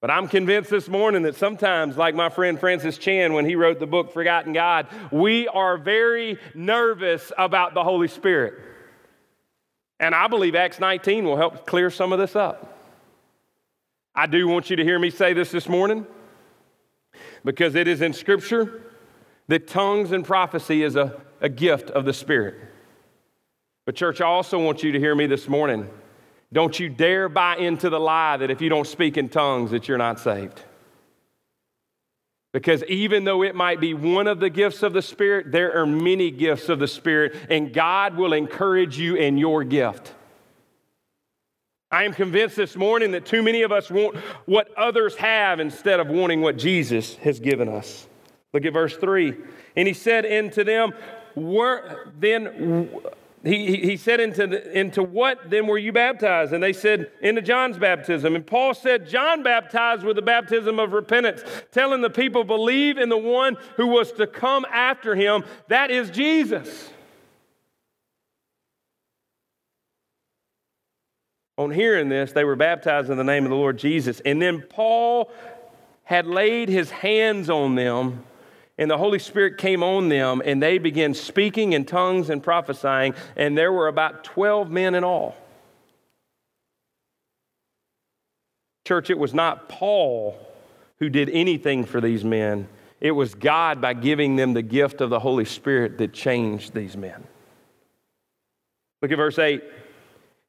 But 0.04 0.10
I'm 0.10 0.28
convinced 0.28 0.68
this 0.68 0.86
morning 0.86 1.22
that 1.22 1.34
sometimes, 1.34 1.96
like 1.96 2.14
my 2.14 2.28
friend 2.28 2.60
Francis 2.60 2.98
Chan 2.98 3.32
when 3.32 3.46
he 3.46 3.56
wrote 3.56 3.78
the 3.78 3.86
book 3.86 4.12
Forgotten 4.12 4.52
God, 4.52 4.86
we 5.10 5.48
are 5.48 5.78
very 5.78 6.38
nervous 6.54 7.32
about 7.38 7.72
the 7.72 7.82
Holy 7.82 8.08
Spirit. 8.08 8.52
And 9.98 10.14
I 10.14 10.28
believe 10.28 10.54
Acts 10.56 10.78
19 10.78 11.24
will 11.24 11.38
help 11.38 11.66
clear 11.66 11.88
some 11.88 12.12
of 12.12 12.18
this 12.18 12.36
up. 12.36 12.78
I 14.14 14.26
do 14.26 14.46
want 14.46 14.68
you 14.68 14.76
to 14.76 14.84
hear 14.84 14.98
me 14.98 15.08
say 15.08 15.32
this 15.32 15.50
this 15.50 15.70
morning 15.70 16.06
because 17.42 17.74
it 17.74 17.88
is 17.88 18.02
in 18.02 18.12
Scripture 18.12 18.82
that 19.48 19.68
tongues 19.68 20.12
and 20.12 20.22
prophecy 20.22 20.82
is 20.82 20.96
a, 20.96 21.18
a 21.40 21.48
gift 21.48 21.88
of 21.88 22.04
the 22.04 22.12
Spirit. 22.12 22.56
But, 23.86 23.96
church, 23.96 24.20
I 24.20 24.26
also 24.26 24.62
want 24.62 24.82
you 24.82 24.92
to 24.92 24.98
hear 24.98 25.14
me 25.14 25.26
this 25.26 25.48
morning 25.48 25.88
don't 26.54 26.78
you 26.78 26.88
dare 26.88 27.28
buy 27.28 27.56
into 27.56 27.90
the 27.90 27.98
lie 27.98 28.36
that 28.36 28.50
if 28.50 28.62
you 28.62 28.68
don't 28.68 28.86
speak 28.86 29.18
in 29.18 29.28
tongues 29.28 29.72
that 29.72 29.88
you're 29.88 29.98
not 29.98 30.20
saved. 30.20 30.62
Because 32.52 32.84
even 32.84 33.24
though 33.24 33.42
it 33.42 33.56
might 33.56 33.80
be 33.80 33.92
one 33.92 34.28
of 34.28 34.38
the 34.38 34.48
gifts 34.48 34.84
of 34.84 34.92
the 34.92 35.02
Spirit, 35.02 35.50
there 35.50 35.76
are 35.76 35.84
many 35.84 36.30
gifts 36.30 36.68
of 36.68 36.78
the 36.78 36.86
Spirit, 36.86 37.34
and 37.50 37.72
God 37.72 38.16
will 38.16 38.32
encourage 38.32 38.96
you 38.96 39.16
in 39.16 39.36
your 39.36 39.64
gift. 39.64 40.14
I 41.90 42.04
am 42.04 42.12
convinced 42.12 42.54
this 42.54 42.76
morning 42.76 43.10
that 43.10 43.26
too 43.26 43.42
many 43.42 43.62
of 43.62 43.72
us 43.72 43.90
want 43.90 44.16
what 44.46 44.72
others 44.76 45.16
have 45.16 45.58
instead 45.58 45.98
of 45.98 46.06
wanting 46.06 46.40
what 46.40 46.56
Jesus 46.56 47.16
has 47.16 47.40
given 47.40 47.68
us. 47.68 48.06
Look 48.52 48.64
at 48.64 48.72
verse 48.72 48.96
3. 48.96 49.34
And 49.74 49.88
he 49.88 49.94
said 49.94 50.24
unto 50.24 50.62
them, 50.62 50.92
then 52.20 53.00
he, 53.44 53.76
he 53.76 53.96
said, 53.98 54.20
into, 54.20 54.46
the, 54.46 54.78
into 54.78 55.02
what 55.02 55.50
then 55.50 55.66
were 55.66 55.76
you 55.76 55.92
baptized? 55.92 56.54
And 56.54 56.62
they 56.62 56.72
said, 56.72 57.10
Into 57.20 57.42
John's 57.42 57.76
baptism. 57.76 58.34
And 58.34 58.46
Paul 58.46 58.72
said, 58.72 59.06
John 59.06 59.42
baptized 59.42 60.02
with 60.02 60.16
the 60.16 60.22
baptism 60.22 60.78
of 60.78 60.92
repentance, 60.92 61.42
telling 61.70 62.00
the 62.00 62.08
people, 62.08 62.44
Believe 62.44 62.96
in 62.96 63.10
the 63.10 63.18
one 63.18 63.58
who 63.76 63.88
was 63.88 64.12
to 64.12 64.26
come 64.26 64.64
after 64.72 65.14
him. 65.14 65.44
That 65.68 65.90
is 65.90 66.10
Jesus. 66.10 66.88
On 71.58 71.70
hearing 71.70 72.08
this, 72.08 72.32
they 72.32 72.44
were 72.44 72.56
baptized 72.56 73.10
in 73.10 73.18
the 73.18 73.24
name 73.24 73.44
of 73.44 73.50
the 73.50 73.56
Lord 73.56 73.78
Jesus. 73.78 74.20
And 74.20 74.40
then 74.40 74.62
Paul 74.62 75.30
had 76.04 76.26
laid 76.26 76.68
his 76.70 76.90
hands 76.90 77.50
on 77.50 77.74
them 77.74 78.24
and 78.78 78.90
the 78.90 78.98
Holy 78.98 79.18
Spirit 79.18 79.58
came 79.58 79.82
on 79.82 80.08
them, 80.08 80.42
and 80.44 80.62
they 80.62 80.78
began 80.78 81.14
speaking 81.14 81.72
in 81.72 81.84
tongues 81.84 82.30
and 82.30 82.42
prophesying, 82.42 83.14
and 83.36 83.56
there 83.56 83.72
were 83.72 83.88
about 83.88 84.24
12 84.24 84.70
men 84.70 84.94
in 84.94 85.04
all. 85.04 85.36
Church, 88.86 89.10
it 89.10 89.18
was 89.18 89.32
not 89.32 89.68
Paul 89.68 90.38
who 90.98 91.08
did 91.08 91.30
anything 91.30 91.84
for 91.84 92.00
these 92.00 92.24
men. 92.24 92.68
It 93.00 93.12
was 93.12 93.34
God, 93.34 93.80
by 93.80 93.94
giving 93.94 94.36
them 94.36 94.54
the 94.54 94.62
gift 94.62 95.00
of 95.00 95.10
the 95.10 95.20
Holy 95.20 95.44
Spirit, 95.44 95.98
that 95.98 96.12
changed 96.12 96.74
these 96.74 96.96
men. 96.96 97.24
Look 99.02 99.12
at 99.12 99.16
verse 99.16 99.38
8. 99.38 99.62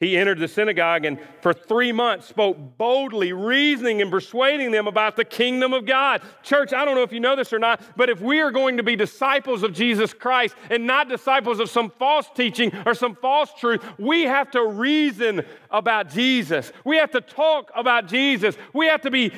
He 0.01 0.17
entered 0.17 0.39
the 0.39 0.49
synagogue 0.49 1.05
and 1.05 1.17
for 1.41 1.53
three 1.53 1.93
months 1.93 2.27
spoke 2.27 2.77
boldly, 2.77 3.31
reasoning 3.31 4.01
and 4.01 4.11
persuading 4.11 4.71
them 4.71 4.87
about 4.87 5.15
the 5.15 5.23
kingdom 5.23 5.71
of 5.71 5.85
God. 5.85 6.21
Church, 6.43 6.73
I 6.73 6.83
don't 6.83 6.95
know 6.95 7.03
if 7.03 7.13
you 7.13 7.21
know 7.21 7.37
this 7.37 7.53
or 7.53 7.59
not, 7.59 7.81
but 7.95 8.09
if 8.09 8.19
we 8.19 8.41
are 8.41 8.51
going 8.51 8.75
to 8.75 8.83
be 8.83 8.97
disciples 8.97 9.63
of 9.63 9.71
Jesus 9.71 10.13
Christ 10.13 10.53
and 10.69 10.85
not 10.85 11.07
disciples 11.07 11.61
of 11.61 11.69
some 11.69 11.89
false 11.91 12.29
teaching 12.35 12.73
or 12.85 12.93
some 12.93 13.15
false 13.15 13.53
truth, 13.57 13.81
we 13.97 14.23
have 14.23 14.51
to 14.51 14.65
reason 14.67 15.43
about 15.71 16.09
Jesus. 16.09 16.73
We 16.83 16.97
have 16.97 17.11
to 17.11 17.21
talk 17.21 17.71
about 17.73 18.07
Jesus. 18.07 18.57
We 18.73 18.87
have 18.87 19.01
to 19.03 19.11
be 19.11 19.31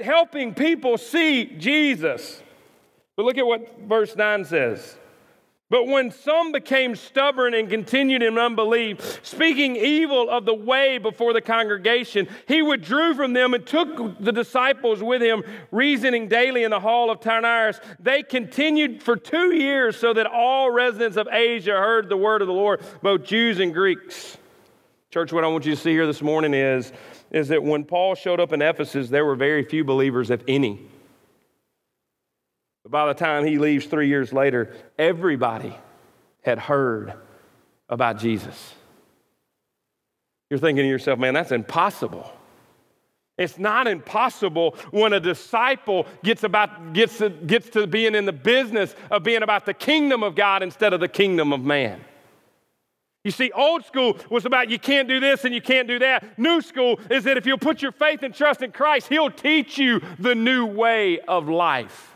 helping 0.00 0.54
people 0.54 0.96
see 0.96 1.56
Jesus. 1.58 2.40
But 3.16 3.24
look 3.24 3.36
at 3.36 3.46
what 3.46 3.80
verse 3.80 4.14
9 4.14 4.44
says. 4.44 4.96
But 5.72 5.86
when 5.86 6.10
some 6.10 6.52
became 6.52 6.94
stubborn 6.94 7.54
and 7.54 7.66
continued 7.66 8.22
in 8.22 8.36
unbelief, 8.36 9.20
speaking 9.22 9.74
evil 9.74 10.28
of 10.28 10.44
the 10.44 10.52
way 10.52 10.98
before 10.98 11.32
the 11.32 11.40
congregation, 11.40 12.28
he 12.46 12.60
withdrew 12.60 13.14
from 13.14 13.32
them 13.32 13.54
and 13.54 13.66
took 13.66 14.18
the 14.20 14.32
disciples 14.32 15.02
with 15.02 15.22
him, 15.22 15.42
reasoning 15.70 16.28
daily 16.28 16.64
in 16.64 16.72
the 16.72 16.80
hall 16.80 17.10
of 17.10 17.20
Tyrannus. 17.20 17.80
They 17.98 18.22
continued 18.22 19.02
for 19.02 19.16
two 19.16 19.54
years 19.54 19.96
so 19.96 20.12
that 20.12 20.26
all 20.26 20.70
residents 20.70 21.16
of 21.16 21.26
Asia 21.32 21.72
heard 21.72 22.10
the 22.10 22.18
word 22.18 22.42
of 22.42 22.48
the 22.48 22.52
Lord, 22.52 22.82
both 23.00 23.24
Jews 23.24 23.58
and 23.58 23.72
Greeks. 23.72 24.36
Church, 25.10 25.32
what 25.32 25.42
I 25.42 25.46
want 25.46 25.64
you 25.64 25.74
to 25.74 25.80
see 25.80 25.92
here 25.92 26.06
this 26.06 26.20
morning 26.20 26.52
is, 26.52 26.92
is 27.30 27.48
that 27.48 27.62
when 27.62 27.84
Paul 27.84 28.14
showed 28.14 28.40
up 28.40 28.52
in 28.52 28.60
Ephesus, 28.60 29.08
there 29.08 29.24
were 29.24 29.36
very 29.36 29.64
few 29.64 29.84
believers, 29.84 30.28
if 30.28 30.42
any. 30.46 30.86
By 32.92 33.06
the 33.06 33.14
time 33.14 33.46
he 33.46 33.56
leaves 33.56 33.86
three 33.86 34.08
years 34.08 34.34
later, 34.34 34.76
everybody 34.98 35.74
had 36.42 36.58
heard 36.58 37.14
about 37.88 38.18
Jesus. 38.18 38.74
You're 40.50 40.58
thinking 40.58 40.84
to 40.84 40.88
yourself, 40.88 41.18
man, 41.18 41.32
that's 41.32 41.52
impossible. 41.52 42.30
It's 43.38 43.58
not 43.58 43.88
impossible 43.88 44.76
when 44.90 45.14
a 45.14 45.20
disciple 45.20 46.06
gets, 46.22 46.44
about, 46.44 46.92
gets, 46.92 47.16
to, 47.16 47.30
gets 47.30 47.70
to 47.70 47.86
being 47.86 48.14
in 48.14 48.26
the 48.26 48.32
business 48.32 48.94
of 49.10 49.22
being 49.22 49.42
about 49.42 49.64
the 49.64 49.72
kingdom 49.72 50.22
of 50.22 50.34
God 50.34 50.62
instead 50.62 50.92
of 50.92 51.00
the 51.00 51.08
kingdom 51.08 51.54
of 51.54 51.62
man. 51.62 52.04
You 53.24 53.30
see, 53.30 53.50
old 53.52 53.86
school 53.86 54.18
was 54.28 54.44
about 54.44 54.68
you 54.68 54.78
can't 54.78 55.08
do 55.08 55.18
this 55.18 55.46
and 55.46 55.54
you 55.54 55.62
can't 55.62 55.88
do 55.88 55.98
that. 56.00 56.38
New 56.38 56.60
school 56.60 57.00
is 57.10 57.24
that 57.24 57.38
if 57.38 57.46
you'll 57.46 57.56
put 57.56 57.80
your 57.80 57.92
faith 57.92 58.22
and 58.22 58.34
trust 58.34 58.60
in 58.60 58.70
Christ, 58.70 59.08
He'll 59.08 59.30
teach 59.30 59.78
you 59.78 60.02
the 60.18 60.34
new 60.34 60.66
way 60.66 61.20
of 61.20 61.48
life. 61.48 62.11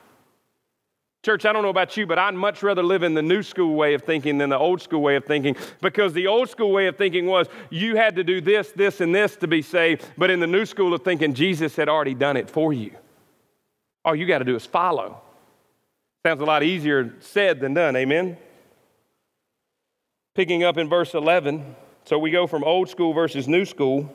Church, 1.26 1.45
I 1.45 1.52
don't 1.52 1.64
know 1.64 1.71
about 1.71 1.97
you, 1.97 2.06
but 2.06 2.21
I'd 2.21 2.35
much 2.35 2.62
rather 2.62 2.85
live 2.85 3.02
in 3.02 3.14
the 3.14 3.21
new 3.21 3.42
school 3.42 3.75
way 3.75 3.95
of 3.95 4.02
thinking 4.04 4.38
than 4.38 4.49
the 4.49 4.59
old 4.59 4.80
school 4.80 5.02
way 5.02 5.16
of 5.16 5.25
thinking 5.25 5.56
because 5.80 6.12
the 6.12 6.28
old 6.28 6.49
school 6.49 6.71
way 6.71 6.87
of 6.87 6.97
thinking 6.97 7.26
was 7.26 7.49
you 7.68 7.97
had 7.97 8.14
to 8.14 8.23
do 8.23 8.40
this, 8.40 8.71
this, 8.71 9.00
and 9.00 9.12
this 9.12 9.35
to 9.35 9.49
be 9.49 9.61
saved. 9.61 10.09
But 10.16 10.30
in 10.30 10.38
the 10.38 10.47
new 10.47 10.64
school 10.64 10.95
of 10.95 11.02
thinking, 11.02 11.35
Jesus 11.35 11.75
had 11.75 11.88
already 11.88 12.14
done 12.14 12.37
it 12.37 12.49
for 12.49 12.73
you. 12.73 12.92
All 14.04 14.14
you 14.14 14.25
got 14.25 14.38
to 14.38 14.45
do 14.45 14.54
is 14.54 14.66
follow. 14.66 15.21
Sounds 16.25 16.40
a 16.40 16.45
lot 16.45 16.62
easier 16.62 17.12
said 17.18 17.59
than 17.59 17.75
done, 17.75 17.97
amen? 17.97 18.37
Picking 20.37 20.62
up 20.62 20.78
in 20.78 20.88
verse 20.88 21.12
11, 21.12 21.75
so 22.04 22.21
we 22.21 22.30
go 22.30 22.47
from 22.47 22.62
old 22.62 22.88
school 22.88 23.12
versus 23.12 23.49
new 23.49 23.64
school. 23.64 24.14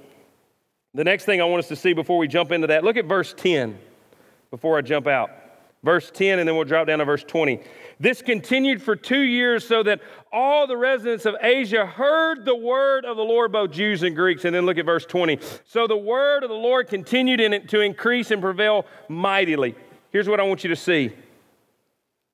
The 0.94 1.04
next 1.04 1.26
thing 1.26 1.42
I 1.42 1.44
want 1.44 1.60
us 1.60 1.68
to 1.68 1.76
see 1.76 1.92
before 1.92 2.18
we 2.18 2.30
jump 2.30 2.54
into 2.54 2.68
that, 2.68 2.86
look 2.86 2.96
at 2.96 3.04
verse 3.04 3.34
10 3.36 3.78
before 4.50 4.78
I 4.78 4.82
jump 4.82 5.08
out 5.08 5.41
verse 5.84 6.12
10, 6.12 6.40
and 6.40 6.48
then 6.48 6.56
we'll 6.56 6.66
drop 6.66 6.88
down 6.88 7.00
to 7.00 7.06
verse 7.06 7.24
20. 7.24 7.60
This 8.00 8.22
continued 8.22 8.82
for 8.82 8.96
two 8.96 9.22
years 9.22 9.66
so 9.66 9.84
that 9.84 10.02
all 10.32 10.68
the 10.68 10.78
residents 10.78 11.26
of 11.26 11.36
Asia 11.42 11.86
heard 11.86 12.46
the 12.46 12.56
word 12.56 13.06
of 13.06 13.18
the 13.18 13.24
Lord, 13.24 13.52
both 13.52 13.72
Jews 13.72 14.04
and 14.04 14.16
Greeks. 14.16 14.46
And 14.46 14.56
then 14.56 14.66
look 14.66 14.78
at 14.78 14.86
verse 14.86 15.06
20. 15.06 15.40
So 15.66 15.88
the 15.88 15.98
word 15.98 16.44
of 16.44 16.50
the 16.50 16.56
Lord 16.56 16.88
continued 16.88 17.40
in 17.40 17.54
it 17.54 17.70
to 17.70 17.82
increase 17.82 18.32
and 18.32 18.42
prevail 18.42 18.86
mightily. 19.08 19.76
Here's 20.12 20.28
what 20.28 20.40
I 20.40 20.44
want 20.44 20.64
you 20.64 20.70
to 20.70 20.76
see. 20.76 21.12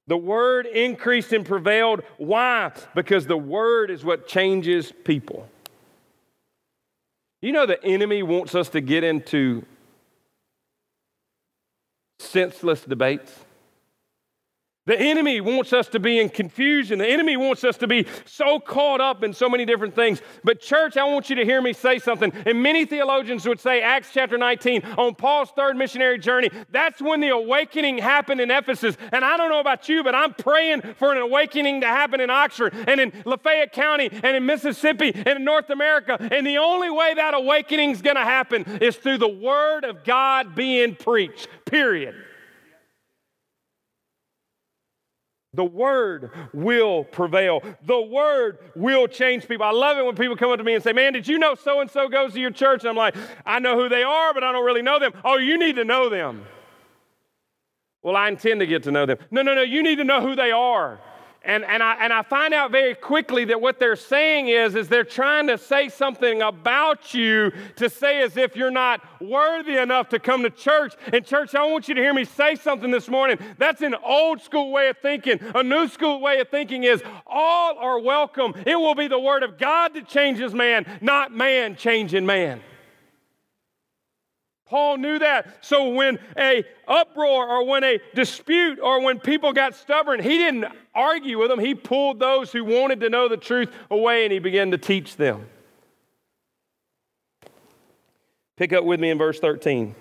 The 0.07 0.17
word 0.17 0.65
increased 0.67 1.33
and 1.33 1.45
prevailed. 1.45 2.01
Why? 2.17 2.71
Because 2.95 3.27
the 3.27 3.37
word 3.37 3.91
is 3.91 4.05
what 4.05 4.27
changes 4.27 4.93
people. 5.03 5.49
You 7.41 7.51
know, 7.51 7.65
the 7.65 7.83
enemy 7.83 8.23
wants 8.23 8.55
us 8.55 8.69
to 8.69 8.81
get 8.81 9.03
into 9.03 9.65
senseless 12.19 12.81
debates. 12.81 13.31
The 14.87 14.99
enemy 14.99 15.41
wants 15.41 15.73
us 15.73 15.89
to 15.89 15.99
be 15.99 16.17
in 16.17 16.29
confusion. 16.29 16.99
The 16.99 17.07
enemy 17.07 17.35
wants 17.35 17.65
us 17.65 17.75
to 17.77 17.87
be 17.87 18.07
so 18.25 18.57
caught 18.57 19.01
up 19.01 19.21
in 19.21 19.33
so 19.33 19.49
many 19.49 19.65
different 19.65 19.93
things. 19.93 20.21
But, 20.45 20.61
church, 20.61 20.95
I 20.95 21.03
want 21.03 21.29
you 21.29 21.35
to 21.35 21.43
hear 21.43 21.61
me 21.61 21.73
say 21.73 21.99
something. 21.99 22.31
And 22.45 22.63
many 22.63 22.85
theologians 22.85 23.45
would 23.45 23.59
say, 23.59 23.81
Acts 23.81 24.11
chapter 24.13 24.37
19, 24.37 24.83
on 24.97 25.13
Paul's 25.13 25.51
third 25.51 25.75
missionary 25.75 26.17
journey, 26.17 26.49
that's 26.71 27.01
when 27.01 27.19
the 27.19 27.29
awakening 27.29 27.97
happened 27.97 28.39
in 28.39 28.49
Ephesus. 28.49 28.95
And 29.11 29.25
I 29.25 29.35
don't 29.35 29.49
know 29.49 29.59
about 29.59 29.89
you, 29.89 30.05
but 30.05 30.15
I'm 30.15 30.33
praying 30.33 30.81
for 30.97 31.11
an 31.11 31.17
awakening 31.17 31.81
to 31.81 31.87
happen 31.87 32.21
in 32.21 32.29
Oxford 32.29 32.73
and 32.87 33.01
in 33.01 33.11
Lafayette 33.25 33.73
County 33.73 34.09
and 34.09 34.37
in 34.37 34.45
Mississippi 34.45 35.11
and 35.13 35.27
in 35.27 35.43
North 35.43 35.69
America. 35.69 36.17
And 36.31 36.47
the 36.47 36.59
only 36.59 36.89
way 36.89 37.13
that 37.13 37.33
awakening 37.33 37.91
is 37.91 38.01
going 38.01 38.15
to 38.15 38.23
happen 38.23 38.63
is 38.81 38.95
through 38.95 39.17
the 39.17 39.27
Word 39.27 39.83
of 39.83 40.05
God 40.05 40.55
being 40.55 40.95
preached, 40.95 41.49
period. 41.65 42.15
The 45.57 45.65
word 45.65 46.29
will 46.53 47.03
prevail. 47.03 47.63
The 47.83 47.99
word 47.99 48.59
will 48.75 49.07
change 49.07 49.47
people. 49.47 49.65
I 49.65 49.71
love 49.71 49.97
it 49.97 50.05
when 50.05 50.15
people 50.15 50.37
come 50.37 50.51
up 50.51 50.59
to 50.59 50.63
me 50.63 50.75
and 50.75 50.83
say, 50.83 50.93
Man, 50.93 51.13
did 51.13 51.27
you 51.27 51.39
know 51.39 51.55
so 51.55 51.81
and 51.81 51.89
so 51.89 52.07
goes 52.07 52.33
to 52.33 52.39
your 52.39 52.51
church? 52.51 52.81
And 52.81 52.89
I'm 52.89 52.95
like, 52.95 53.15
I 53.43 53.57
know 53.57 53.75
who 53.75 53.89
they 53.89 54.03
are, 54.03 54.35
but 54.35 54.43
I 54.43 54.51
don't 54.51 54.63
really 54.63 54.83
know 54.83 54.99
them. 54.99 55.13
Oh, 55.25 55.37
you 55.37 55.57
need 55.57 55.77
to 55.77 55.83
know 55.83 56.09
them. 56.09 56.45
Well, 58.03 58.15
I 58.15 58.27
intend 58.27 58.59
to 58.59 58.67
get 58.67 58.83
to 58.83 58.91
know 58.91 59.07
them. 59.07 59.17
No, 59.31 59.41
no, 59.41 59.55
no, 59.55 59.63
you 59.63 59.81
need 59.81 59.95
to 59.95 60.03
know 60.03 60.21
who 60.21 60.35
they 60.35 60.51
are. 60.51 60.99
And, 61.47 61.63
and, 61.63 61.81
I, 61.81 61.95
and 62.01 62.11
I 62.11 62.23
find 62.23 62.53
out 62.53 62.71
very 62.71 62.93
quickly 62.93 63.45
that 63.45 63.61
what 63.61 63.79
they're 63.79 63.95
saying 63.95 64.49
is, 64.49 64.75
is 64.75 64.89
they're 64.89 65.05
trying 65.05 65.47
to 65.47 65.57
say 65.57 65.87
something 65.87 66.41
about 66.41 67.13
you 67.13 67.53
to 67.77 67.89
say 67.89 68.21
as 68.21 68.35
if 68.35 68.57
you're 68.57 68.69
not 68.69 69.01
worthy 69.21 69.77
enough 69.77 70.09
to 70.09 70.19
come 70.19 70.43
to 70.43 70.49
church. 70.49 70.93
And 71.13 71.25
church, 71.25 71.55
I 71.55 71.65
want 71.65 71.87
you 71.87 71.95
to 71.95 72.01
hear 72.01 72.13
me 72.13 72.25
say 72.25 72.55
something 72.55 72.91
this 72.91 73.07
morning. 73.07 73.39
That's 73.57 73.81
an 73.81 73.95
old 74.03 74.41
school 74.41 74.73
way 74.73 74.89
of 74.89 74.97
thinking. 74.97 75.39
A 75.55 75.63
new 75.63 75.87
school 75.87 76.19
way 76.19 76.41
of 76.41 76.49
thinking 76.49 76.83
is 76.83 77.01
all 77.25 77.77
are 77.77 77.97
welcome. 77.97 78.53
It 78.65 78.75
will 78.75 78.95
be 78.95 79.07
the 79.07 79.19
word 79.19 79.43
of 79.43 79.57
God 79.57 79.93
that 79.93 80.09
changes 80.09 80.53
man, 80.53 80.85
not 80.99 81.31
man 81.31 81.77
changing 81.77 82.25
man. 82.25 82.61
Paul 84.69 84.97
knew 84.97 85.19
that. 85.19 85.63
So 85.63 85.89
when 85.89 86.19
a 86.37 86.63
uproar 86.87 87.47
or 87.47 87.65
when 87.65 87.83
a 87.83 87.99
dispute 88.13 88.79
or 88.79 89.01
when 89.01 89.19
people 89.19 89.53
got 89.53 89.75
stubborn, 89.75 90.21
he 90.21 90.37
didn't 90.37 90.65
argue 90.93 91.39
with 91.39 91.49
them. 91.49 91.59
He 91.59 91.73
pulled 91.73 92.19
those 92.19 92.51
who 92.51 92.65
wanted 92.65 92.99
to 93.01 93.09
know 93.09 93.29
the 93.29 93.37
truth 93.37 93.69
away 93.89 94.25
and 94.25 94.33
he 94.33 94.39
began 94.39 94.71
to 94.71 94.77
teach 94.77 95.15
them. 95.15 95.47
Pick 98.57 98.73
up 98.73 98.83
with 98.83 98.99
me 98.99 99.09
in 99.09 99.17
verse 99.17 99.39
13. 99.39 99.95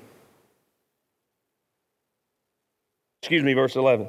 Excuse 3.23 3.43
me, 3.43 3.53
verse 3.53 3.77
11. 3.77 4.09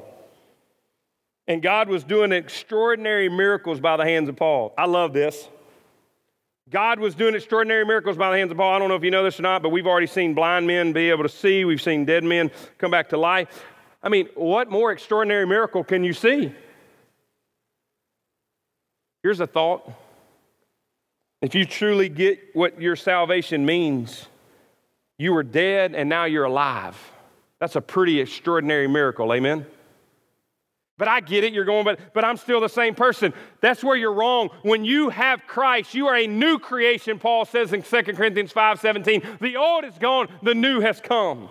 And 1.46 1.62
God 1.62 1.88
was 1.88 2.04
doing 2.04 2.32
extraordinary 2.32 3.28
miracles 3.28 3.80
by 3.80 3.96
the 3.96 4.04
hands 4.04 4.28
of 4.28 4.36
Paul. 4.36 4.74
I 4.76 4.86
love 4.86 5.12
this. 5.12 5.48
God 6.70 7.00
was 7.00 7.14
doing 7.14 7.34
extraordinary 7.34 7.86
miracles 7.86 8.16
by 8.18 8.30
the 8.30 8.36
hands 8.36 8.50
of 8.50 8.58
Paul. 8.58 8.74
I 8.74 8.78
don't 8.78 8.88
know 8.88 8.96
if 8.96 9.04
you 9.04 9.10
know 9.10 9.24
this 9.24 9.38
or 9.38 9.42
not, 9.42 9.62
but 9.62 9.70
we've 9.70 9.86
already 9.86 10.06
seen 10.06 10.34
blind 10.34 10.66
men 10.66 10.92
be 10.92 11.08
able 11.08 11.22
to 11.22 11.28
see. 11.28 11.64
We've 11.64 11.80
seen 11.80 12.04
dead 12.04 12.24
men 12.24 12.50
come 12.76 12.90
back 12.90 13.08
to 13.10 13.16
life. 13.16 13.64
I 14.02 14.10
mean, 14.10 14.28
what 14.34 14.70
more 14.70 14.92
extraordinary 14.92 15.46
miracle 15.46 15.82
can 15.82 16.04
you 16.04 16.12
see? 16.12 16.52
Here's 19.22 19.40
a 19.40 19.46
thought. 19.46 19.90
If 21.40 21.54
you 21.54 21.64
truly 21.64 22.08
get 22.08 22.54
what 22.54 22.80
your 22.80 22.96
salvation 22.96 23.64
means, 23.64 24.26
you 25.18 25.32
were 25.32 25.42
dead 25.42 25.94
and 25.94 26.08
now 26.08 26.24
you're 26.24 26.44
alive. 26.44 26.96
That's 27.60 27.76
a 27.76 27.80
pretty 27.80 28.20
extraordinary 28.20 28.88
miracle. 28.88 29.32
Amen. 29.32 29.66
But 30.98 31.06
I 31.06 31.20
get 31.20 31.44
it, 31.44 31.52
you're 31.52 31.64
going, 31.64 31.84
but, 31.84 32.12
but 32.12 32.24
I'm 32.24 32.36
still 32.36 32.60
the 32.60 32.68
same 32.68 32.96
person. 32.96 33.32
That's 33.60 33.84
where 33.84 33.96
you're 33.96 34.12
wrong. 34.12 34.50
When 34.62 34.84
you 34.84 35.10
have 35.10 35.46
Christ, 35.46 35.94
you 35.94 36.08
are 36.08 36.16
a 36.16 36.26
new 36.26 36.58
creation, 36.58 37.20
Paul 37.20 37.44
says 37.44 37.72
in 37.72 37.82
2 37.82 38.02
Corinthians 38.14 38.50
5 38.50 38.80
17. 38.80 39.22
The 39.40 39.56
old 39.56 39.84
is 39.84 39.96
gone, 39.98 40.28
the 40.42 40.54
new 40.54 40.80
has 40.80 41.00
come. 41.00 41.48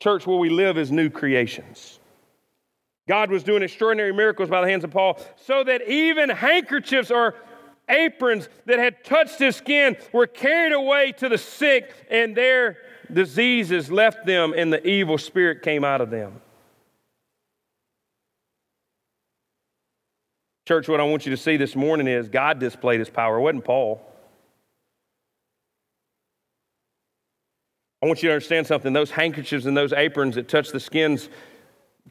Church, 0.00 0.26
where 0.26 0.38
we 0.38 0.48
live 0.48 0.78
as 0.78 0.90
new 0.90 1.10
creations. 1.10 2.00
God 3.06 3.30
was 3.30 3.44
doing 3.44 3.62
extraordinary 3.62 4.12
miracles 4.12 4.48
by 4.48 4.62
the 4.62 4.68
hands 4.68 4.84
of 4.84 4.90
Paul, 4.90 5.20
so 5.36 5.62
that 5.62 5.86
even 5.88 6.30
handkerchiefs 6.30 7.10
or 7.10 7.34
aprons 7.88 8.48
that 8.64 8.78
had 8.78 9.04
touched 9.04 9.38
his 9.38 9.54
skin 9.54 9.96
were 10.12 10.26
carried 10.26 10.72
away 10.72 11.12
to 11.18 11.28
the 11.28 11.38
sick, 11.38 11.92
and 12.10 12.34
their 12.34 12.78
diseases 13.12 13.90
left 13.90 14.26
them, 14.26 14.54
and 14.56 14.72
the 14.72 14.84
evil 14.86 15.18
spirit 15.18 15.62
came 15.62 15.84
out 15.84 16.00
of 16.00 16.10
them. 16.10 16.40
Church, 20.66 20.88
what 20.88 20.98
I 20.98 21.04
want 21.04 21.24
you 21.24 21.30
to 21.30 21.36
see 21.36 21.56
this 21.56 21.76
morning 21.76 22.08
is 22.08 22.28
God 22.28 22.58
displayed 22.58 22.98
his 22.98 23.08
power. 23.08 23.38
It 23.38 23.42
wasn't 23.42 23.64
Paul. 23.64 24.02
I 28.02 28.06
want 28.06 28.20
you 28.20 28.30
to 28.30 28.32
understand 28.34 28.66
something. 28.66 28.92
Those 28.92 29.12
handkerchiefs 29.12 29.64
and 29.64 29.76
those 29.76 29.92
aprons 29.92 30.34
that 30.34 30.48
touched 30.48 30.72
the 30.72 30.80
skins, 30.80 31.28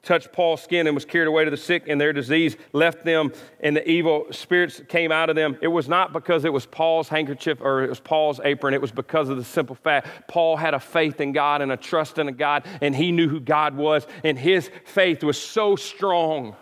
touched 0.04 0.32
Paul's 0.32 0.63
skin 0.63 0.88
and 0.88 0.96
was 0.96 1.04
carried 1.04 1.28
away 1.28 1.44
to 1.44 1.52
the 1.52 1.58
sick, 1.58 1.89
and 1.89 2.00
their 2.00 2.13
disease 2.13 2.56
left 2.72 3.04
them, 3.04 3.34
and 3.60 3.76
the 3.76 3.86
evil 3.89 4.28
spirits 4.32 4.82
came 4.88 5.12
out 5.12 5.30
of 5.30 5.36
them. 5.36 5.58
It 5.62 5.68
was 5.68 5.89
not 5.89 6.13
because 6.13 6.46
it 6.46 6.54
was 6.54 6.65
Paul's 6.65 7.10
handkerchief 7.10 7.60
or 7.60 7.84
it 7.84 7.89
was 7.89 8.00
Paul's 8.00 8.39
apron. 8.41 8.74
It 8.74 8.82
was 8.82 8.91
because 8.91 9.28
of 9.28 9.36
the 9.36 9.44
simple 9.44 9.76
fact 9.76 10.30
Paul 10.30 10.56
had 10.56 10.74
a 10.74 10.80
faith 10.80 11.20
in 11.20 11.34
God 11.34 11.62
and 11.62 11.74
a 11.74 11.78
trust 11.78 12.20
in 12.20 12.30
a 12.30 12.32
God, 12.32 12.65
and 12.82 12.96
he 12.96 13.12
knew 13.12 13.28
who 13.28 13.41
God 13.41 13.76
was, 13.76 14.08
and 14.24 14.39
his 14.39 14.72
faith 14.86 15.26
was 15.26 15.38
so 15.38 15.76
strong 15.76 16.56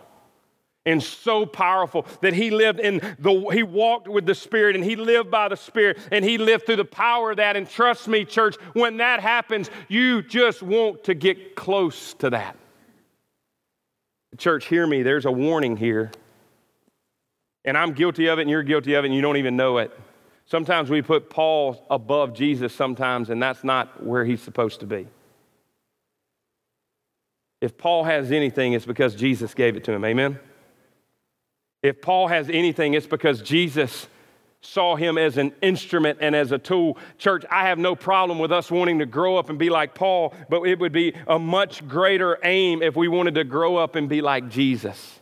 and 0.86 1.02
so 1.02 1.46
powerful 1.46 2.06
that 2.20 2.34
he 2.34 2.50
lived 2.50 2.78
in 2.78 3.00
the 3.18 3.48
he 3.52 3.62
walked 3.62 4.06
with 4.08 4.26
the 4.26 4.34
spirit 4.34 4.76
and 4.76 4.84
he 4.84 4.96
lived 4.96 5.30
by 5.30 5.48
the 5.48 5.56
spirit 5.56 5.98
and 6.12 6.24
he 6.24 6.36
lived 6.36 6.66
through 6.66 6.76
the 6.76 6.84
power 6.84 7.30
of 7.30 7.38
that. 7.38 7.56
And 7.56 7.68
trust 7.68 8.06
me 8.06 8.24
church 8.24 8.56
when 8.74 8.98
that 8.98 9.20
happens 9.20 9.70
you 9.88 10.22
just 10.22 10.62
want 10.62 11.04
to 11.04 11.14
get 11.14 11.56
close 11.56 12.14
to 12.14 12.30
that. 12.30 12.56
Church 14.36 14.66
hear 14.66 14.86
me. 14.86 15.02
There's 15.02 15.26
a 15.26 15.32
warning 15.32 15.76
here. 15.76 16.10
And 17.64 17.78
i'm 17.78 17.92
guilty 17.92 18.26
of 18.26 18.38
it 18.38 18.42
and 18.42 18.50
you're 18.50 18.62
guilty 18.62 18.94
of 18.94 19.04
it 19.04 19.08
and 19.08 19.14
you 19.14 19.22
don't 19.22 19.38
even 19.38 19.56
know 19.56 19.78
it. 19.78 19.98
Sometimes 20.46 20.90
we 20.90 21.00
put 21.00 21.30
paul 21.30 21.86
above 21.90 22.34
jesus 22.34 22.74
sometimes 22.74 23.30
and 23.30 23.42
that's 23.42 23.64
not 23.64 24.04
where 24.04 24.24
he's 24.24 24.42
supposed 24.42 24.80
to 24.80 24.86
be. 24.86 25.08
If 27.62 27.78
paul 27.78 28.04
has 28.04 28.32
anything 28.32 28.74
it's 28.74 28.84
because 28.84 29.14
jesus 29.14 29.54
gave 29.54 29.76
it 29.76 29.84
to 29.84 29.92
him. 29.92 30.04
Amen 30.04 30.38
if 31.84 32.00
Paul 32.00 32.28
has 32.28 32.48
anything, 32.48 32.94
it's 32.94 33.06
because 33.06 33.42
Jesus 33.42 34.08
saw 34.62 34.96
him 34.96 35.18
as 35.18 35.36
an 35.36 35.52
instrument 35.60 36.18
and 36.22 36.34
as 36.34 36.50
a 36.50 36.56
tool. 36.56 36.96
Church, 37.18 37.44
I 37.50 37.68
have 37.68 37.78
no 37.78 37.94
problem 37.94 38.38
with 38.38 38.50
us 38.50 38.70
wanting 38.70 39.00
to 39.00 39.06
grow 39.06 39.36
up 39.36 39.50
and 39.50 39.58
be 39.58 39.68
like 39.68 39.94
Paul, 39.94 40.32
but 40.48 40.62
it 40.62 40.78
would 40.78 40.92
be 40.92 41.12
a 41.28 41.38
much 41.38 41.86
greater 41.86 42.38
aim 42.42 42.82
if 42.82 42.96
we 42.96 43.06
wanted 43.06 43.34
to 43.34 43.44
grow 43.44 43.76
up 43.76 43.96
and 43.96 44.08
be 44.08 44.22
like 44.22 44.48
Jesus. 44.48 45.20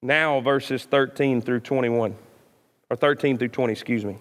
Now, 0.00 0.40
verses 0.40 0.84
13 0.84 1.42
through 1.42 1.60
21, 1.60 2.14
or 2.90 2.96
13 2.96 3.38
through 3.38 3.48
20, 3.48 3.72
excuse 3.72 4.04
me. 4.04 4.18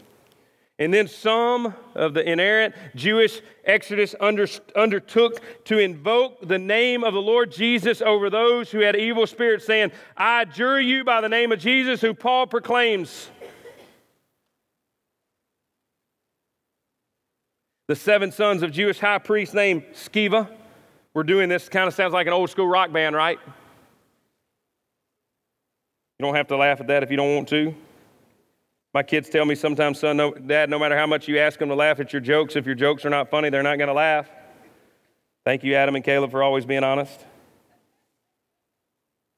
And 0.80 0.94
then 0.94 1.10
some 1.10 1.76
of 1.94 2.14
the 2.14 2.28
inerrant 2.28 2.74
Jewish 2.96 3.42
Exodus 3.66 4.16
under, 4.22 4.48
undertook 4.78 5.42
to 5.66 5.78
invoke 5.78 6.48
the 6.48 6.58
name 6.58 7.04
of 7.04 7.14
the 7.14 7.22
Lord 7.22 7.52
Jesus 7.52 8.02
over 8.02 8.30
those 8.30 8.72
who 8.72 8.80
had 8.80 8.96
evil 8.96 9.28
spirits, 9.28 9.66
saying, 9.66 9.92
I 10.16 10.44
adjure 10.44 10.80
you 10.80 11.04
by 11.04 11.20
the 11.20 11.28
name 11.28 11.52
of 11.52 11.60
Jesus, 11.60 12.00
who 12.00 12.14
Paul 12.14 12.48
proclaims. 12.48 13.30
The 17.90 17.96
seven 17.98 18.32
sons 18.32 18.64
of 18.64 18.72
Jewish 18.72 19.00
high 19.00 19.18
priest 19.18 19.54
named 19.54 19.84
Sceva 19.94 20.50
were 21.14 21.24
doing 21.24 21.50
this. 21.50 21.68
Kind 21.68 21.90
of 21.90 21.94
sounds 21.94 22.14
like 22.14 22.28
an 22.28 22.34
old 22.34 22.52
school 22.52 22.68
rock 22.68 22.94
band, 22.94 23.18
right? 23.18 23.40
You 26.20 26.26
don't 26.26 26.36
have 26.36 26.48
to 26.48 26.56
laugh 26.56 26.80
at 26.80 26.88
that 26.88 27.04
if 27.04 27.12
you 27.12 27.18
don't 27.18 27.36
want 27.36 27.50
to. 27.50 27.76
My 28.94 29.04
kids 29.04 29.30
tell 29.30 29.46
me 29.46 29.54
sometimes, 29.54 30.00
son, 30.00 30.18
no, 30.18 30.34
dad, 30.34 30.70
no 30.70 30.80
matter 30.80 30.98
how 30.98 31.06
much 31.06 31.28
you 31.28 31.38
ask 31.38 31.60
them 31.60 31.70
to 31.70 31.76
laugh 31.76 32.00
at 32.00 32.12
your 32.12 32.22
jokes, 32.22 32.56
if 32.56 32.66
your 32.66 32.76
jokes 32.76 33.06
are 33.06 33.10
not 33.10 33.30
funny, 33.30 33.50
they're 33.50 33.62
not 33.62 33.78
going 33.78 33.88
to 33.88 33.94
laugh. 33.94 34.28
Thank 35.46 35.64
you, 35.64 35.76
Adam 35.76 35.96
and 35.96 36.04
Caleb, 36.04 36.32
for 36.32 36.42
always 36.42 36.66
being 36.66 36.84
honest. 36.84 37.26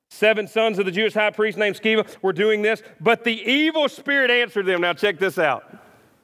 Seven 0.09 0.47
sons 0.47 0.79
of 0.79 0.85
the 0.85 0.91
Jewish 0.91 1.13
high 1.13 1.31
priest 1.31 1.57
named 1.57 1.75
Sceva 1.77 2.05
were 2.21 2.33
doing 2.33 2.61
this, 2.61 2.81
but 2.99 3.23
the 3.23 3.33
evil 3.33 3.89
spirit 3.89 4.29
answered 4.29 4.65
them. 4.65 4.81
Now, 4.81 4.93
check 4.93 5.19
this 5.19 5.37
out. 5.37 5.63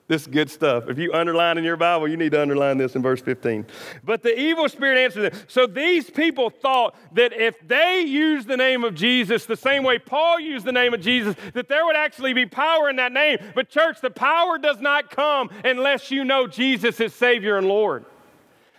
This 0.08 0.22
is 0.22 0.28
good 0.28 0.50
stuff. 0.50 0.86
If 0.88 0.98
you 0.98 1.12
underline 1.12 1.58
in 1.58 1.65
your 1.65 1.76
Bible, 1.76 2.08
you 2.08 2.15
need 2.15 2.32
to 2.32 2.41
underline 2.41 2.78
this 2.78 2.96
in 2.96 3.02
verse 3.02 3.20
15. 3.20 3.65
But 4.06 4.24
the 4.24 4.39
evil 4.39 4.70
spirit 4.70 4.98
answered 4.98 5.34
them. 5.34 5.41
So 5.48 5.67
these 5.67 6.10
people 6.10 6.50
thought 6.50 6.96
that 7.13 7.34
if 7.34 7.56
they 7.67 8.02
used 8.02 8.48
the 8.48 8.56
name 8.56 8.86
of 8.86 8.96
Jesus 8.96 9.46
the 9.46 9.58
same 9.58 9.84
way 9.84 10.00
Paul 10.00 10.39
used 10.39 10.65
the 10.65 10.72
name 10.72 10.93
of 10.93 11.02
Jesus, 11.02 11.36
that 11.54 11.67
there 11.67 11.86
would 11.86 11.98
actually 11.98 12.32
be 12.32 12.46
power 12.46 12.89
in 12.89 12.96
that 12.96 13.12
name. 13.12 13.38
But, 13.54 13.70
church, 13.70 14.00
the 14.00 14.10
power 14.10 14.58
does 14.58 14.80
not 14.80 15.12
come 15.12 15.50
unless 15.65 16.10
you 16.10 16.24
know 16.24 16.48
Jesus 16.48 17.02
is 17.02 17.13
Savior 17.13 17.58
and 17.58 17.67
Lord. 17.67 18.06